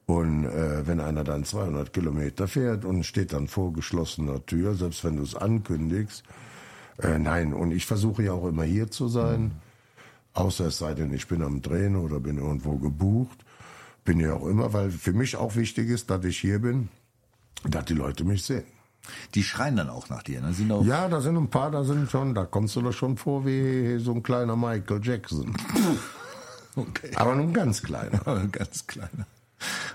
Und 0.06 0.44
äh, 0.44 0.86
wenn 0.86 1.00
einer 1.00 1.22
dann 1.24 1.44
200 1.44 1.92
Kilometer 1.92 2.48
fährt 2.48 2.84
und 2.84 3.04
steht 3.04 3.32
dann 3.32 3.46
vor 3.46 3.72
geschlossener 3.72 4.44
Tür, 4.44 4.74
selbst 4.74 5.04
wenn 5.04 5.16
du 5.16 5.22
es 5.22 5.36
ankündigst, 5.36 6.24
äh, 7.00 7.18
nein. 7.18 7.54
Und 7.54 7.70
ich 7.70 7.86
versuche 7.86 8.24
ja 8.24 8.32
auch 8.32 8.46
immer 8.48 8.64
hier 8.64 8.90
zu 8.90 9.08
sein, 9.08 9.52
außer 10.34 10.66
es 10.66 10.78
sei 10.78 10.94
denn, 10.94 11.14
ich 11.14 11.28
bin 11.28 11.42
am 11.42 11.62
Drehen 11.62 11.96
oder 11.96 12.18
bin 12.20 12.38
irgendwo 12.38 12.76
gebucht. 12.76 13.38
Bin 14.04 14.20
ja 14.20 14.34
auch 14.34 14.46
immer, 14.46 14.72
weil 14.72 14.90
für 14.90 15.12
mich 15.12 15.36
auch 15.36 15.56
wichtig 15.56 15.88
ist, 15.88 16.10
dass 16.10 16.24
ich 16.24 16.38
hier 16.38 16.58
bin, 16.60 16.88
dass 17.64 17.84
die 17.84 17.94
Leute 17.94 18.24
mich 18.24 18.44
sehen. 18.44 18.64
Die 19.34 19.42
schreien 19.42 19.76
dann 19.76 19.90
auch 19.90 20.08
nach 20.08 20.22
dir, 20.22 20.40
ne? 20.40 20.52
Sind 20.52 20.70
auch 20.72 20.84
Ja, 20.84 21.08
da 21.08 21.20
sind 21.20 21.36
ein 21.36 21.48
paar, 21.48 21.70
da 21.70 21.84
sind 21.84 22.10
schon, 22.10 22.34
da 22.34 22.44
kommst 22.44 22.76
du 22.76 22.82
doch 22.82 22.92
schon 22.92 23.16
vor 23.16 23.46
wie 23.46 23.98
so 23.98 24.12
ein 24.12 24.22
kleiner 24.22 24.56
Michael 24.56 25.00
Jackson. 25.02 25.54
okay. 26.76 27.10
Aber 27.16 27.34
nun 27.34 27.52
ganz 27.52 27.82
kleiner. 27.82 28.20
Ganz 28.52 28.86
kleiner. 28.86 29.26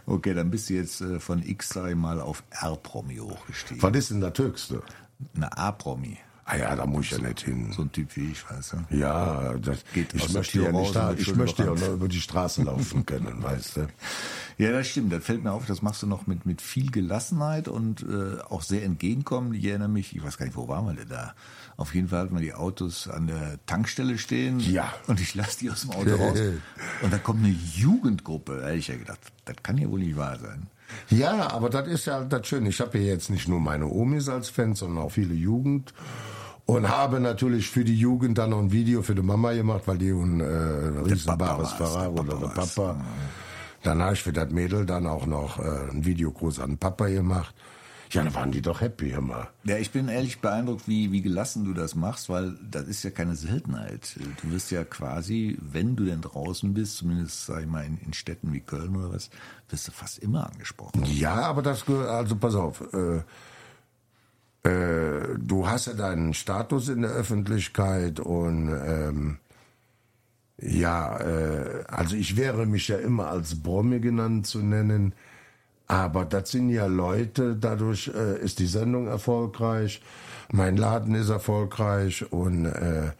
Okay, 0.06 0.34
dann 0.34 0.52
bist 0.52 0.70
du 0.70 0.76
jetzt 0.76 1.02
äh, 1.02 1.20
von 1.20 1.42
X, 1.42 1.70
sag 1.70 1.90
ich 1.90 1.96
mal, 1.96 2.22
auf 2.22 2.44
R-Promi 2.52 3.18
hochgestiegen. 3.18 3.82
Was 3.82 3.96
ist 3.96 4.12
denn 4.12 4.22
das 4.22 4.38
Höchste? 4.38 4.84
Eine 5.36 5.58
A-Promi. 5.58 6.18
Ah 6.48 6.58
ja, 6.58 6.76
da 6.76 6.86
muss 6.86 7.06
ich 7.06 7.12
ja 7.12 7.18
nicht 7.18 7.42
hin. 7.42 7.72
So 7.76 7.82
ein 7.82 7.92
Typ 7.92 8.16
wie 8.16 8.32
ich, 8.32 8.48
weißt 8.48 8.74
du? 8.74 8.96
Ja, 8.96 9.56
das, 9.56 9.80
Geht 9.96 10.14
ich 10.14 10.32
möchte 10.32 10.62
ja 10.62 10.72
nicht 10.72 10.96
da, 10.96 11.12
ich 11.14 11.36
möchte 11.36 11.64
ja 11.64 11.74
nur 11.74 11.94
über 11.94 12.08
die 12.08 12.22
Straße 12.22 12.62
laufen 12.62 13.04
können, 13.04 13.42
weißt 13.42 13.78
du. 13.78 13.88
Ja, 14.60 14.72
das 14.72 14.88
stimmt. 14.88 15.12
Das 15.12 15.24
fällt 15.24 15.44
mir 15.44 15.52
auf. 15.52 15.66
Das 15.66 15.82
machst 15.82 16.04
du 16.04 16.08
noch 16.08 16.28
mit, 16.28 16.46
mit 16.46 16.62
viel 16.62 16.92
Gelassenheit 16.92 17.68
und 17.68 18.04
äh, 18.04 18.40
auch 18.48 18.62
sehr 18.62 18.84
entgegenkommen. 18.84 19.56
Ich 19.56 19.66
erinnere 19.66 19.90
mich, 19.90 20.16
ich 20.16 20.24
weiß 20.24 20.38
gar 20.38 20.46
nicht, 20.46 20.56
wo 20.56 20.68
waren 20.68 20.86
wir 20.86 20.94
denn 20.94 21.10
da? 21.10 21.34
Auf 21.78 21.96
jeden 21.96 22.10
Fall 22.10 22.20
hatten 22.20 22.36
wir 22.36 22.42
die 22.42 22.54
Autos 22.54 23.08
an 23.08 23.26
der 23.26 23.60
Tankstelle 23.66 24.20
stehen. 24.20 24.60
Ja. 24.60 24.94
Und 25.08 25.20
ich 25.20 25.34
lasse 25.34 25.60
die 25.60 25.72
aus 25.72 25.82
dem 25.82 25.92
Auto 25.92 26.14
raus. 26.16 26.38
Und 27.02 27.12
da 27.12 27.18
kommt 27.18 27.44
eine 27.44 27.56
Jugendgruppe. 27.74 28.60
Da 28.62 28.68
hätte 28.68 28.78
ich 28.78 28.88
ja 28.88 28.98
gedacht, 28.98 29.20
das 29.46 29.56
kann 29.64 29.80
ja 29.80 29.90
wohl 29.90 30.00
nicht 30.00 30.16
wahr 30.16 30.38
sein. 30.38 30.68
Ja, 31.10 31.52
aber 31.52 31.72
das 31.72 31.88
ist 31.88 32.06
ja 32.06 32.24
das 32.24 32.48
Schöne. 32.48 32.70
Ich 32.70 32.80
habe 32.80 33.00
ja 33.00 33.06
jetzt 33.06 33.32
nicht 33.32 33.48
nur 33.48 33.60
meine 33.60 33.88
Omis 33.88 34.30
als 34.30 34.50
Fans, 34.50 34.80
sondern 34.80 35.04
auch 35.04 35.12
viele 35.12 35.34
Jugend. 35.34 35.94
Und 36.66 36.90
habe 36.90 37.20
natürlich 37.20 37.70
für 37.70 37.84
die 37.84 37.96
Jugend 37.96 38.38
dann 38.40 38.50
noch 38.50 38.60
ein 38.60 38.72
Video 38.72 39.04
für 39.04 39.14
die 39.14 39.22
Mama 39.22 39.54
gemacht, 39.54 39.84
weil 39.86 40.00
die 40.00 40.10
ein 40.10 40.40
äh, 40.40 40.46
riesenbares 40.46 41.74
Ferrari 41.74 42.14
der 42.16 42.24
oder 42.24 42.36
Papa 42.38 42.54
der. 42.56 42.62
Papa. 42.62 43.06
Dann 43.84 44.02
habe 44.02 44.14
ich 44.16 44.24
für 44.24 44.34
das 44.34 44.50
Mädel 44.50 44.86
dann 44.88 45.06
auch 45.06 45.28
noch 45.28 45.60
äh, 45.60 45.92
ein 45.92 46.06
Videogruß 46.06 46.60
an 46.60 46.72
den 46.72 46.78
Papa 46.80 47.08
gemacht. 47.08 47.54
Ja, 48.12 48.24
da 48.24 48.34
waren 48.34 48.52
die 48.52 48.62
doch 48.62 48.82
happy 48.82 49.12
immer. 49.12 49.48
Ja, 49.64 49.78
ich 49.78 49.92
bin 49.92 50.08
ehrlich 50.08 50.40
beeindruckt, 50.40 50.88
wie, 50.88 51.12
wie 51.12 51.22
gelassen 51.22 51.66
du 51.66 51.74
das 51.74 51.96
machst, 51.96 52.30
weil 52.30 52.56
das 52.72 52.84
ist 52.88 53.04
ja 53.04 53.10
keine 53.12 53.36
Seltenheit. 53.36 54.16
Du 54.42 54.52
wirst 54.52 54.72
ja 54.72 54.84
quasi, 54.84 55.58
wenn 55.62 55.96
du 55.96 56.06
denn 56.06 56.22
draußen 56.22 56.74
bist, 56.74 56.98
zumindest 56.98 57.46
sag 57.46 57.62
ich 57.62 57.68
mal 57.68 57.84
in, 57.86 57.98
in 58.06 58.14
Städten 58.14 58.54
wie 58.54 58.62
Köln 58.62 58.96
oder 58.96 59.12
was, 59.14 59.30
wirst 59.70 59.88
du 59.88 59.92
fast 59.92 60.20
immer 60.20 60.50
angesprochen. 60.52 61.04
Ja, 61.06 61.36
aber 61.42 61.62
das, 61.62 61.86
gehört- 61.86 62.10
also 62.10 62.36
pass 62.36 62.56
auf, 62.56 62.82
äh, 62.94 63.22
äh, 64.66 65.38
du 65.38 65.68
hast 65.68 65.88
ja 65.88 65.94
deinen 65.94 66.34
Status 66.34 66.90
in 66.90 67.04
der 67.04 67.12
Öffentlichkeit 67.12 68.20
und 68.20 68.70
ähm, 68.70 69.38
ja, 70.58 71.20
äh, 71.20 71.84
also 71.88 72.16
ich 72.16 72.36
wäre 72.36 72.66
mich 72.66 72.88
ja 72.88 72.98
immer 72.98 73.28
als 73.28 73.62
Bromi 73.62 74.00
genannt 74.00 74.48
zu 74.48 74.60
nennen, 74.60 75.14
aber 75.88 76.26
das 76.26 76.52
sind 76.52 76.70
ja 76.70 76.88
Leute, 76.88 77.56
dadurch 77.56 78.12
äh, 78.16 78.40
ist 78.40 78.58
die 78.58 78.66
Sendung 78.66 79.08
erfolgreich, 79.08 80.02
mein 80.52 80.78
Laden 80.78 81.14
ist 81.14 81.30
erfolgreich 81.30 82.32
und 82.32 82.66
äh, 82.66 83.12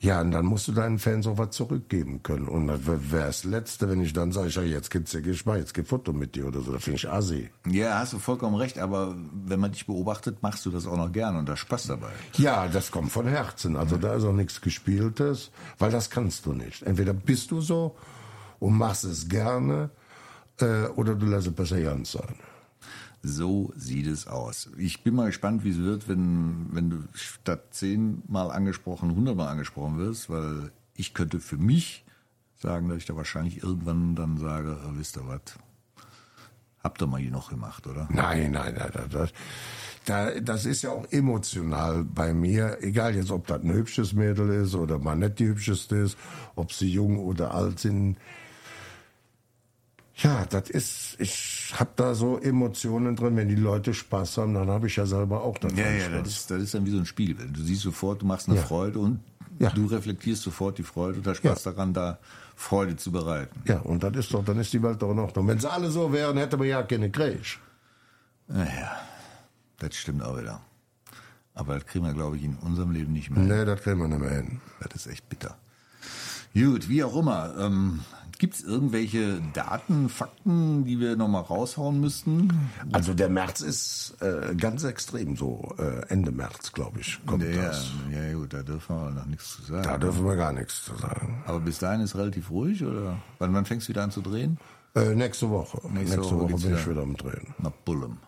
Ja, 0.00 0.20
und 0.20 0.32
dann 0.32 0.44
musst 0.44 0.68
du 0.68 0.72
deinen 0.72 0.98
Fans 0.98 1.26
auch 1.26 1.38
was 1.38 1.50
zurückgeben 1.50 2.22
können. 2.22 2.48
Und 2.48 2.66
das 2.66 2.86
wäre 2.86 3.26
das 3.26 3.44
Letzte, 3.44 3.88
wenn 3.88 4.00
ich 4.00 4.12
dann 4.12 4.32
sage, 4.32 4.48
ja, 4.48 4.62
jetzt 4.62 4.90
gibt's 4.90 5.12
ja 5.12 5.20
Geschmack, 5.20 5.58
jetzt 5.58 5.74
geht 5.74 5.88
Foto 5.88 6.12
mit 6.12 6.34
dir 6.34 6.46
oder 6.46 6.60
so. 6.60 6.72
Da 6.72 6.78
finde 6.78 6.96
ich 6.96 7.10
assi. 7.10 7.50
Ja, 7.66 7.98
hast 7.98 8.12
du 8.12 8.18
vollkommen 8.18 8.56
recht, 8.56 8.78
aber 8.78 9.14
wenn 9.46 9.60
man 9.60 9.72
dich 9.72 9.86
beobachtet, 9.86 10.42
machst 10.42 10.66
du 10.66 10.70
das 10.70 10.86
auch 10.86 10.96
noch 10.96 11.12
gern 11.12 11.36
und 11.36 11.48
da 11.48 11.56
Spaß 11.56 11.86
dabei. 11.86 12.10
Ja, 12.34 12.68
das 12.68 12.90
kommt 12.90 13.12
von 13.12 13.26
Herzen. 13.26 13.76
Also 13.76 13.96
da 13.96 14.14
ist 14.14 14.24
auch 14.24 14.32
nichts 14.32 14.60
Gespieltes, 14.60 15.50
weil 15.78 15.90
das 15.90 16.10
kannst 16.10 16.46
du 16.46 16.52
nicht. 16.52 16.82
Entweder 16.82 17.14
bist 17.14 17.50
du 17.50 17.60
so 17.60 17.96
und 18.60 18.76
machst 18.76 19.04
es 19.04 19.28
gerne, 19.28 19.90
äh, 20.60 20.86
oder 20.96 21.14
du 21.14 21.26
lässt 21.26 21.46
es 21.46 21.54
besser 21.54 21.80
ganz 21.80 22.12
sein. 22.12 22.34
So 23.26 23.72
sieht 23.74 24.06
es 24.06 24.26
aus. 24.26 24.68
Ich 24.76 25.02
bin 25.02 25.14
mal 25.14 25.28
gespannt, 25.28 25.64
wie 25.64 25.70
es 25.70 25.78
wird, 25.78 26.08
wenn, 26.10 26.66
wenn 26.72 26.90
du 26.90 27.04
statt 27.14 27.68
zehnmal 27.70 28.50
angesprochen, 28.50 29.14
hundertmal 29.16 29.48
angesprochen 29.48 29.96
wirst, 29.96 30.28
weil 30.28 30.72
ich 30.94 31.14
könnte 31.14 31.40
für 31.40 31.56
mich 31.56 32.04
sagen, 32.54 32.90
dass 32.90 32.98
ich 32.98 33.06
da 33.06 33.16
wahrscheinlich 33.16 33.62
irgendwann 33.62 34.14
dann 34.14 34.36
sage, 34.36 34.72
äh, 34.72 34.98
wisst 34.98 35.16
ihr 35.16 35.26
was, 35.26 35.40
habt 36.82 37.00
ihr 37.00 37.06
mal 37.06 37.18
hier 37.18 37.30
noch 37.30 37.48
gemacht, 37.48 37.86
oder? 37.86 38.06
Nein, 38.12 38.50
nein, 38.50 38.74
nein, 38.78 38.92
das, 39.10 39.32
da, 40.04 40.38
das 40.38 40.66
ist 40.66 40.82
ja 40.82 40.90
auch 40.90 41.10
emotional 41.10 42.04
bei 42.04 42.34
mir, 42.34 42.76
egal 42.82 43.16
jetzt, 43.16 43.30
ob 43.30 43.46
das 43.46 43.62
ein 43.62 43.72
hübsches 43.72 44.12
Mädel 44.12 44.50
ist 44.50 44.74
oder 44.74 44.98
mal 44.98 45.16
nicht 45.16 45.38
die 45.38 45.46
hübscheste 45.46 45.96
ist, 45.96 46.18
ob 46.56 46.74
sie 46.74 46.90
jung 46.90 47.18
oder 47.18 47.54
alt 47.54 47.78
sind. 47.78 48.18
Ja, 50.16 50.44
das 50.46 50.70
ist, 50.70 51.16
ich 51.18 51.74
habe 51.76 51.90
da 51.96 52.14
so 52.14 52.38
Emotionen 52.38 53.16
drin, 53.16 53.36
wenn 53.36 53.48
die 53.48 53.56
Leute 53.56 53.92
Spaß 53.94 54.38
haben, 54.38 54.54
dann 54.54 54.68
habe 54.68 54.86
ich 54.86 54.94
ja 54.96 55.06
selber 55.06 55.42
auch 55.42 55.58
dann 55.58 55.76
Ja, 55.76 55.90
ja, 55.90 56.04
Spaß. 56.06 56.22
das 56.22 56.28
ist, 56.32 56.50
das 56.52 56.62
ist 56.62 56.74
dann 56.74 56.86
wie 56.86 56.90
so 56.92 56.98
ein 56.98 57.06
Spiegel. 57.06 57.48
Du 57.50 57.60
siehst 57.62 57.82
sofort, 57.82 58.22
du 58.22 58.26
machst 58.26 58.48
eine 58.48 58.58
Ja. 58.58 58.62
Freude 58.64 59.00
und 59.00 59.20
Ja. 59.58 59.70
du 59.70 59.86
reflektierst 59.86 60.42
sofort 60.42 60.78
die 60.78 60.84
Freude 60.84 61.18
und 61.18 61.26
hast 61.26 61.38
Spaß 61.38 61.64
daran, 61.64 61.92
da 61.92 62.18
Freude 62.54 62.94
zu 62.96 63.10
bereiten. 63.10 63.60
Ja, 63.66 63.80
und 63.80 64.04
das 64.04 64.14
ist 64.16 64.32
doch, 64.32 64.44
dann 64.44 64.58
ist 64.60 64.72
die 64.72 64.82
Welt 64.82 65.02
doch 65.02 65.10
in 65.10 65.18
Ordnung. 65.18 65.48
Wenn 65.48 65.58
sie 65.58 65.70
alle 65.70 65.90
so 65.90 66.12
wären, 66.12 66.36
hätte 66.36 66.56
man 66.56 66.68
ja 66.68 66.82
keine 66.84 67.10
Krieg. 67.10 67.58
Naja, 68.46 68.92
das 69.80 69.96
stimmt 69.96 70.22
auch 70.22 70.38
wieder. 70.38 70.60
Aber 71.54 71.74
das 71.74 71.86
kriegen 71.86 72.04
wir, 72.04 72.12
glaube 72.14 72.36
ich, 72.36 72.44
in 72.44 72.56
unserem 72.56 72.90
Leben 72.92 73.12
nicht 73.12 73.30
mehr. 73.30 73.42
Nee, 73.42 73.64
das 73.64 73.80
kriegen 73.82 73.98
wir 73.98 74.08
nicht 74.08 74.20
mehr 74.20 74.30
hin. 74.30 74.60
Das 74.80 74.94
ist 74.94 75.06
echt 75.12 75.28
bitter. 75.28 75.56
Gut, 76.52 76.88
wie 76.88 77.02
auch 77.02 77.16
immer. 77.16 77.54
Ähm, 77.58 78.00
Gibt 78.38 78.54
es 78.54 78.62
irgendwelche 78.62 79.40
Daten, 79.52 80.08
Fakten, 80.08 80.84
die 80.84 80.98
wir 80.98 81.16
nochmal 81.16 81.42
raushauen 81.42 82.00
müssten? 82.00 82.48
Also 82.92 83.14
der 83.14 83.28
März 83.28 83.60
ist 83.60 84.16
äh, 84.20 84.54
ganz 84.56 84.82
extrem 84.84 85.36
so. 85.36 85.74
Äh, 85.78 86.06
Ende 86.08 86.32
März, 86.32 86.72
glaube 86.72 87.00
ich, 87.00 87.24
kommt 87.26 87.44
Ja, 87.44 87.62
das. 87.68 87.92
ja, 88.12 88.32
gut, 88.34 88.52
da 88.52 88.62
dürfen 88.62 88.96
wir 88.96 89.10
noch 89.10 89.26
nichts 89.26 89.56
zu 89.56 89.62
sagen. 89.62 89.84
Da 89.84 89.98
dürfen 89.98 90.24
wir 90.26 90.36
gar 90.36 90.52
nichts 90.52 90.84
zu 90.84 90.96
sagen. 90.96 91.42
Aber 91.46 91.60
bis 91.60 91.78
dahin 91.78 92.00
ist 92.00 92.16
relativ 92.16 92.50
ruhig, 92.50 92.82
oder? 92.84 93.18
Wann, 93.38 93.54
wann 93.54 93.64
fängst 93.64 93.86
du 93.88 93.90
wieder 93.90 94.02
an 94.02 94.10
zu 94.10 94.20
drehen? 94.20 94.58
Äh, 94.96 95.14
nächste 95.14 95.48
Woche. 95.50 95.80
Nächste 95.92 96.16
Nächste, 96.18 96.34
Woche 96.36 96.52
Woche, 96.52 96.62
bin 96.68 96.74
ich 96.76 96.88
wieder. 96.88 97.02
am 97.02 97.16
Drehen. 97.16 97.54
Nach 97.58 97.70
Bullem. 97.70 98.18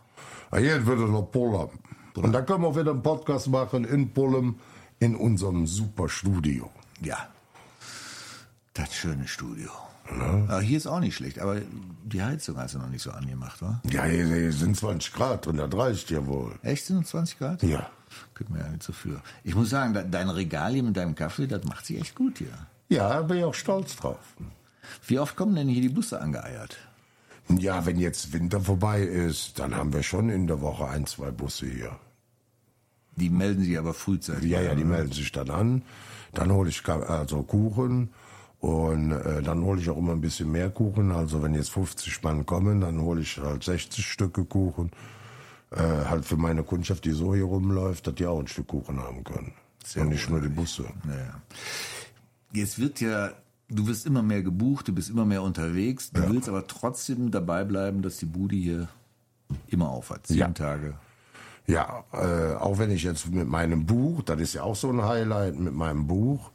Ah, 0.50 0.58
jetzt 0.58 0.86
wird 0.86 1.00
es 1.00 1.10
noch 1.10 1.30
Pullum. 1.32 1.70
Und 2.14 2.32
dann 2.32 2.46
können 2.46 2.62
wir 2.62 2.75
wieder 2.76 2.92
einen 2.92 3.02
Podcast 3.02 3.48
machen 3.48 3.84
in 3.84 4.12
Pullum 4.12 4.58
in 5.00 5.16
unserem 5.16 5.66
super 5.66 6.08
Studio. 6.08 6.70
Ja. 7.02 7.18
Das 8.72 8.94
schöne 8.94 9.26
Studio. 9.28 9.70
Aber 10.08 10.60
hier 10.60 10.76
ist 10.76 10.86
auch 10.86 11.00
nicht 11.00 11.14
schlecht, 11.16 11.38
aber 11.38 11.60
die 12.04 12.22
Heizung 12.22 12.56
hast 12.58 12.75
du 12.75 12.78
noch 12.78 12.88
nicht 12.88 13.02
so 13.02 13.10
angemacht, 13.10 13.60
wa? 13.62 13.80
Ja, 13.90 14.04
hier, 14.04 14.26
hier 14.26 14.52
sind 14.52 14.76
20 14.76 15.12
Grad 15.12 15.46
und 15.46 15.56
das 15.56 15.72
reicht 15.75 16.10
ja 16.10 16.25
wohl. 16.26 16.52
Echt, 16.62 16.86
sind 16.86 17.00
es 17.04 17.08
20 17.10 17.38
Grad? 17.38 17.62
Ja. 17.62 17.90
Könnte 18.34 18.52
mir 18.52 18.60
ja 18.60 18.68
nicht 18.68 18.82
so 18.82 18.92
für. 18.92 19.20
Ich 19.44 19.54
muss 19.54 19.70
sagen, 19.70 19.92
de- 19.94 20.08
dein 20.08 20.30
Regal 20.30 20.72
hier 20.72 20.82
mit 20.82 20.96
deinem 20.96 21.14
Kaffee, 21.14 21.46
das 21.46 21.64
macht 21.64 21.86
sich 21.86 21.98
echt 22.00 22.14
gut 22.14 22.38
hier. 22.38 22.52
Ja, 22.88 23.20
bin 23.22 23.38
ich 23.38 23.44
auch 23.44 23.54
stolz 23.54 23.96
drauf. 23.96 24.18
Wie 25.06 25.18
oft 25.18 25.34
kommen 25.36 25.54
denn 25.56 25.68
hier 25.68 25.82
die 25.82 25.88
Busse 25.88 26.20
angeeiert? 26.20 26.76
Ja, 27.48 27.84
wenn 27.86 27.98
jetzt 27.98 28.32
Winter 28.32 28.60
vorbei 28.60 29.02
ist, 29.02 29.58
dann 29.58 29.75
haben 29.75 29.92
wir 29.92 30.02
schon 30.02 30.30
in 30.30 30.46
der 30.46 30.60
Woche 30.60 30.86
ein, 30.88 31.06
zwei 31.06 31.30
Busse 31.32 31.66
hier. 31.66 31.96
Die 33.16 33.30
melden 33.30 33.64
sich 33.64 33.76
aber 33.78 33.94
frühzeitig. 33.94 34.50
Ja, 34.50 34.60
ja, 34.60 34.75
die 34.75 34.82
an, 34.82 34.88
oder? 34.90 34.98
melden 34.98 35.12
sich 35.12 35.32
dann 35.32 35.50
an. 35.50 35.82
Dann 36.34 36.52
hole 36.52 36.68
ich 36.68 36.86
also 36.88 37.42
Kuchen 37.42 38.10
und 38.60 39.12
äh, 39.12 39.42
dann 39.42 39.62
hole 39.62 39.80
ich 39.80 39.88
auch 39.90 39.96
immer 39.98 40.12
ein 40.12 40.20
bisschen 40.20 40.50
mehr 40.50 40.70
Kuchen. 40.70 41.12
Also 41.12 41.42
wenn 41.42 41.54
jetzt 41.54 41.70
50 41.70 42.22
Mann 42.22 42.46
kommen, 42.46 42.80
dann 42.80 43.00
hole 43.00 43.20
ich 43.20 43.38
halt 43.38 43.62
60 43.64 44.04
Stücke 44.06 44.44
Kuchen. 44.44 44.90
Äh, 45.70 45.82
halt 46.08 46.25
für 46.25 46.36
meine 46.36 46.62
Kundschaft, 46.62 47.04
die 47.04 47.10
so 47.10 47.34
hier 47.34 47.44
rumläuft, 47.44 48.06
dass 48.06 48.14
die 48.14 48.26
auch 48.26 48.40
ein 48.40 48.46
Stück 48.46 48.68
Kuchen 48.68 49.00
haben 49.00 49.25
können. 49.25 49.52
und 49.96 50.08
nicht 50.08 50.30
nur 50.30 50.40
die 50.40 50.48
Busse. 50.48 50.84
Naja. 51.04 51.40
Jetzt 52.52 52.78
wird 52.78 53.00
ja, 53.00 53.33
du 53.68 53.87
wirst 53.87 54.07
immer 54.07 54.22
mehr 54.22 54.42
gebucht, 54.42 54.88
du 54.88 54.92
bist 54.92 55.11
immer 55.11 55.24
mehr 55.26 55.42
unterwegs, 55.42 56.11
du 56.11 56.28
willst 56.31 56.48
aber 56.48 56.66
trotzdem 56.66 57.31
dabei 57.31 57.64
bleiben, 57.64 58.00
dass 58.02 58.16
die 58.18 58.26
Bude 58.26 58.57
hier 58.57 58.88
immer 59.66 59.90
auf 59.90 60.11
hat. 60.11 60.26
Sieben 60.28 60.40
Ja. 60.40 60.48
Tage. 60.50 60.94
Ja, 61.66 62.04
äh, 62.12 62.54
auch 62.54 62.78
wenn 62.78 62.92
ich 62.92 63.02
jetzt 63.02 63.28
mit 63.33 63.48
meinem 63.48 63.87
Buch, 63.87 64.22
das 64.22 64.40
ist 64.40 64.54
ja 64.54 64.62
auch 64.62 64.76
so 64.76 64.88
ein 64.88 65.02
Highlight 65.02 65.59
mit 65.59 65.74
meinem 65.74 66.07
Buch, 66.07 66.52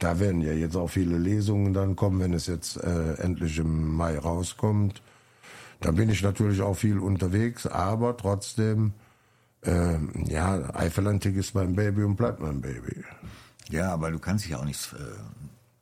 da 0.00 0.18
werden 0.18 0.40
ja 0.40 0.52
jetzt 0.52 0.76
auch 0.76 0.88
viele 0.88 1.18
Lesungen 1.18 1.72
dann 1.72 1.94
kommen, 1.94 2.20
wenn 2.20 2.32
es 2.32 2.46
jetzt 2.46 2.76
äh, 2.76 3.14
endlich 3.14 3.58
im 3.58 3.94
Mai 3.94 4.18
rauskommt. 4.18 5.02
Da 5.80 5.92
bin 5.92 6.10
ich 6.10 6.22
natürlich 6.22 6.60
auch 6.60 6.74
viel 6.74 6.98
unterwegs, 6.98 7.66
aber 7.66 8.16
trotzdem, 8.16 8.92
ähm, 9.62 10.10
ja, 10.26 10.74
Eifelantik 10.74 11.36
ist 11.36 11.54
mein 11.54 11.74
Baby 11.74 12.02
und 12.04 12.16
bleibt 12.16 12.40
mein 12.40 12.60
Baby. 12.60 13.04
Ja, 13.70 13.92
aber 13.92 14.10
du 14.10 14.18
kannst 14.18 14.44
dich 14.44 14.52
ja 14.52 14.58
auch 14.58 14.64
nicht 14.64 14.92
äh, 14.94 14.96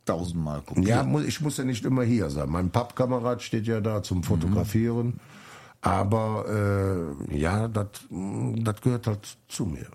tausendmal 0.05 0.61
gucken. 0.63 0.83
Ja, 0.83 1.07
ich 1.27 1.41
muss 1.41 1.57
ja 1.57 1.65
nicht 1.65 1.85
immer 1.85 2.03
hier 2.03 2.31
sein. 2.31 2.51
Mein 2.51 2.71
Pappkamerad 2.71 3.43
steht 3.43 3.67
ja 3.67 3.81
da 3.81 4.03
zum 4.03 4.23
Fotografieren. 4.23 5.21
Aber 5.81 7.17
äh, 7.31 7.39
ja, 7.39 7.69
das 7.69 8.81
gehört 8.83 9.07
halt 9.07 9.39
zu 9.49 9.65
mir. 9.65 9.87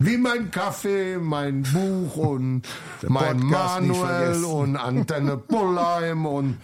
Wie 0.00 0.16
mein 0.16 0.50
Kaffee, 0.50 1.18
mein 1.18 1.62
Buch 1.62 2.16
und 2.16 2.62
mein 3.06 3.40
Podcast 3.40 3.80
Manuel 3.80 4.44
und 4.44 4.76
Antenne 4.76 5.36
Pullheim 5.36 6.26
und, 6.26 6.58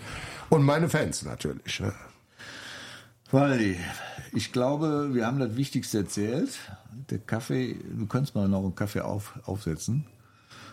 und 0.51 0.65
meine 0.65 0.89
Fans 0.89 1.23
natürlich. 1.23 1.81
Ne? 1.81 1.93
Waldi, 3.31 3.79
ich 4.33 4.53
glaube, 4.53 5.11
wir 5.13 5.27
haben 5.27 5.39
das 5.39 5.57
Wichtigste 5.57 5.99
erzählt. 5.99 6.59
Der 7.11 7.19
Kaffee, 7.19 7.77
du 7.89 8.07
könntest 8.07 8.35
mal 8.35 8.49
noch 8.49 8.63
einen 8.63 8.75
Kaffee 8.75 9.01
auf, 9.01 9.39
aufsetzen. 9.45 10.07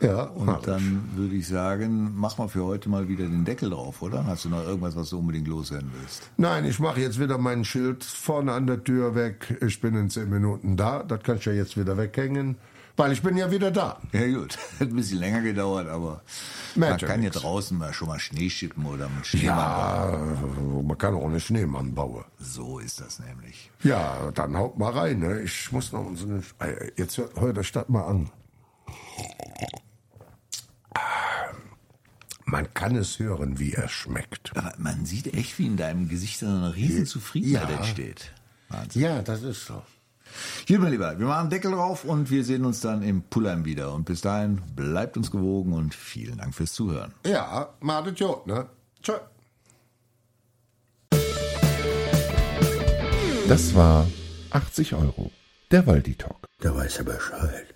Ja, 0.01 0.23
Und 0.23 0.67
dann 0.67 1.09
würde 1.15 1.35
ich 1.35 1.47
sagen, 1.47 2.13
mach 2.15 2.37
mal 2.39 2.47
für 2.47 2.63
heute 2.65 2.89
mal 2.89 3.07
wieder 3.07 3.25
den 3.25 3.45
Deckel 3.45 3.69
drauf, 3.69 4.01
oder? 4.01 4.25
Hast 4.25 4.45
du 4.45 4.49
noch 4.49 4.65
irgendwas, 4.65 4.95
was 4.95 5.09
du 5.11 5.19
unbedingt 5.19 5.47
loswerden 5.47 5.91
willst? 5.99 6.23
Nein, 6.37 6.65
ich 6.65 6.79
mache 6.79 7.01
jetzt 7.01 7.19
wieder 7.19 7.37
mein 7.37 7.63
Schild 7.63 8.03
vorne 8.03 8.53
an 8.53 8.65
der 8.65 8.83
Tür 8.83 9.13
weg. 9.13 9.57
Ich 9.61 9.79
bin 9.79 9.95
in 9.95 10.09
zehn 10.09 10.29
Minuten 10.29 10.75
da. 10.75 11.03
Das 11.03 11.21
kann 11.21 11.37
ich 11.37 11.45
ja 11.45 11.51
jetzt 11.53 11.77
wieder 11.77 11.97
weghängen, 11.97 12.55
weil 12.97 13.11
ich 13.11 13.21
bin 13.21 13.37
ja 13.37 13.51
wieder 13.51 13.69
da. 13.69 13.99
Ja 14.11 14.27
gut, 14.27 14.57
hat 14.79 14.89
ein 14.89 14.95
bisschen 14.95 15.19
länger 15.19 15.41
gedauert, 15.41 15.87
aber 15.87 16.21
Merkt 16.75 17.01
man 17.03 17.11
kann 17.11 17.21
ja 17.23 17.29
draußen 17.29 17.77
mal 17.77 17.93
schon 17.93 18.07
mal 18.07 18.19
Schnee 18.19 18.49
schippen 18.49 18.85
oder 18.87 19.07
mit 19.07 19.27
Schneemann 19.27 19.55
Ja, 19.57 20.19
man 20.81 20.97
kann 20.97 21.13
auch 21.13 21.25
einen 21.25 21.39
Schneemann 21.39 21.93
bauen. 21.93 22.23
So 22.39 22.79
ist 22.79 23.01
das 23.01 23.19
nämlich. 23.19 23.69
Ja, 23.83 24.31
dann 24.33 24.57
haut 24.57 24.79
mal 24.79 24.91
rein. 24.91 25.19
Ne? 25.19 25.41
Ich 25.41 25.71
muss 25.71 25.91
noch. 25.91 26.07
Äh, 26.59 26.91
Jetzt 26.97 27.19
hört 27.19 27.39
hört 27.39 27.57
der 27.57 27.63
Stadt 27.63 27.89
mal 27.89 28.05
an. 28.05 28.31
Man 32.51 32.73
kann 32.73 32.97
es 32.97 33.17
hören, 33.17 33.59
wie 33.59 33.71
er 33.71 33.87
schmeckt. 33.87 34.51
Aber 34.57 34.73
man 34.77 35.05
sieht 35.05 35.33
echt, 35.33 35.57
wie 35.57 35.67
in 35.67 35.77
deinem 35.77 36.09
Gesicht 36.09 36.39
so 36.39 36.47
eine 36.47 36.75
riesen 36.75 37.05
Zufriedenheit 37.05 37.69
Ja. 37.69 37.77
entsteht. 37.77 38.33
Wahnsinn. 38.67 39.01
Ja, 39.01 39.21
das 39.21 39.41
ist 39.43 39.65
so. 39.65 39.81
Gut, 40.67 40.79
mein 40.79 40.91
Lieber, 40.91 41.17
wir 41.17 41.25
machen 41.27 41.49
Deckel 41.49 41.71
drauf 41.71 42.03
und 42.03 42.29
wir 42.29 42.43
sehen 42.43 42.65
uns 42.65 42.81
dann 42.81 43.03
im 43.03 43.21
Pullheim 43.23 43.63
wieder. 43.63 43.93
Und 43.93 44.03
bis 44.03 44.19
dahin, 44.19 44.61
bleibt 44.75 45.15
uns 45.15 45.31
gewogen 45.31 45.71
und 45.71 45.95
vielen 45.95 46.37
Dank 46.39 46.53
fürs 46.53 46.73
Zuhören. 46.73 47.13
Ja, 47.25 47.69
madet 47.79 48.19
Jod, 48.19 48.45
ne? 48.47 48.67
Tschö. 49.01 49.13
Das 53.47 53.73
war 53.75 54.07
80 54.51 54.93
Euro. 54.95 55.31
Der 55.71 55.87
Waldi 55.87 56.15
Talk. 56.15 56.47
Da 56.59 56.75
weiß 56.75 56.97
er 56.99 57.03
Bescheid. 57.05 57.73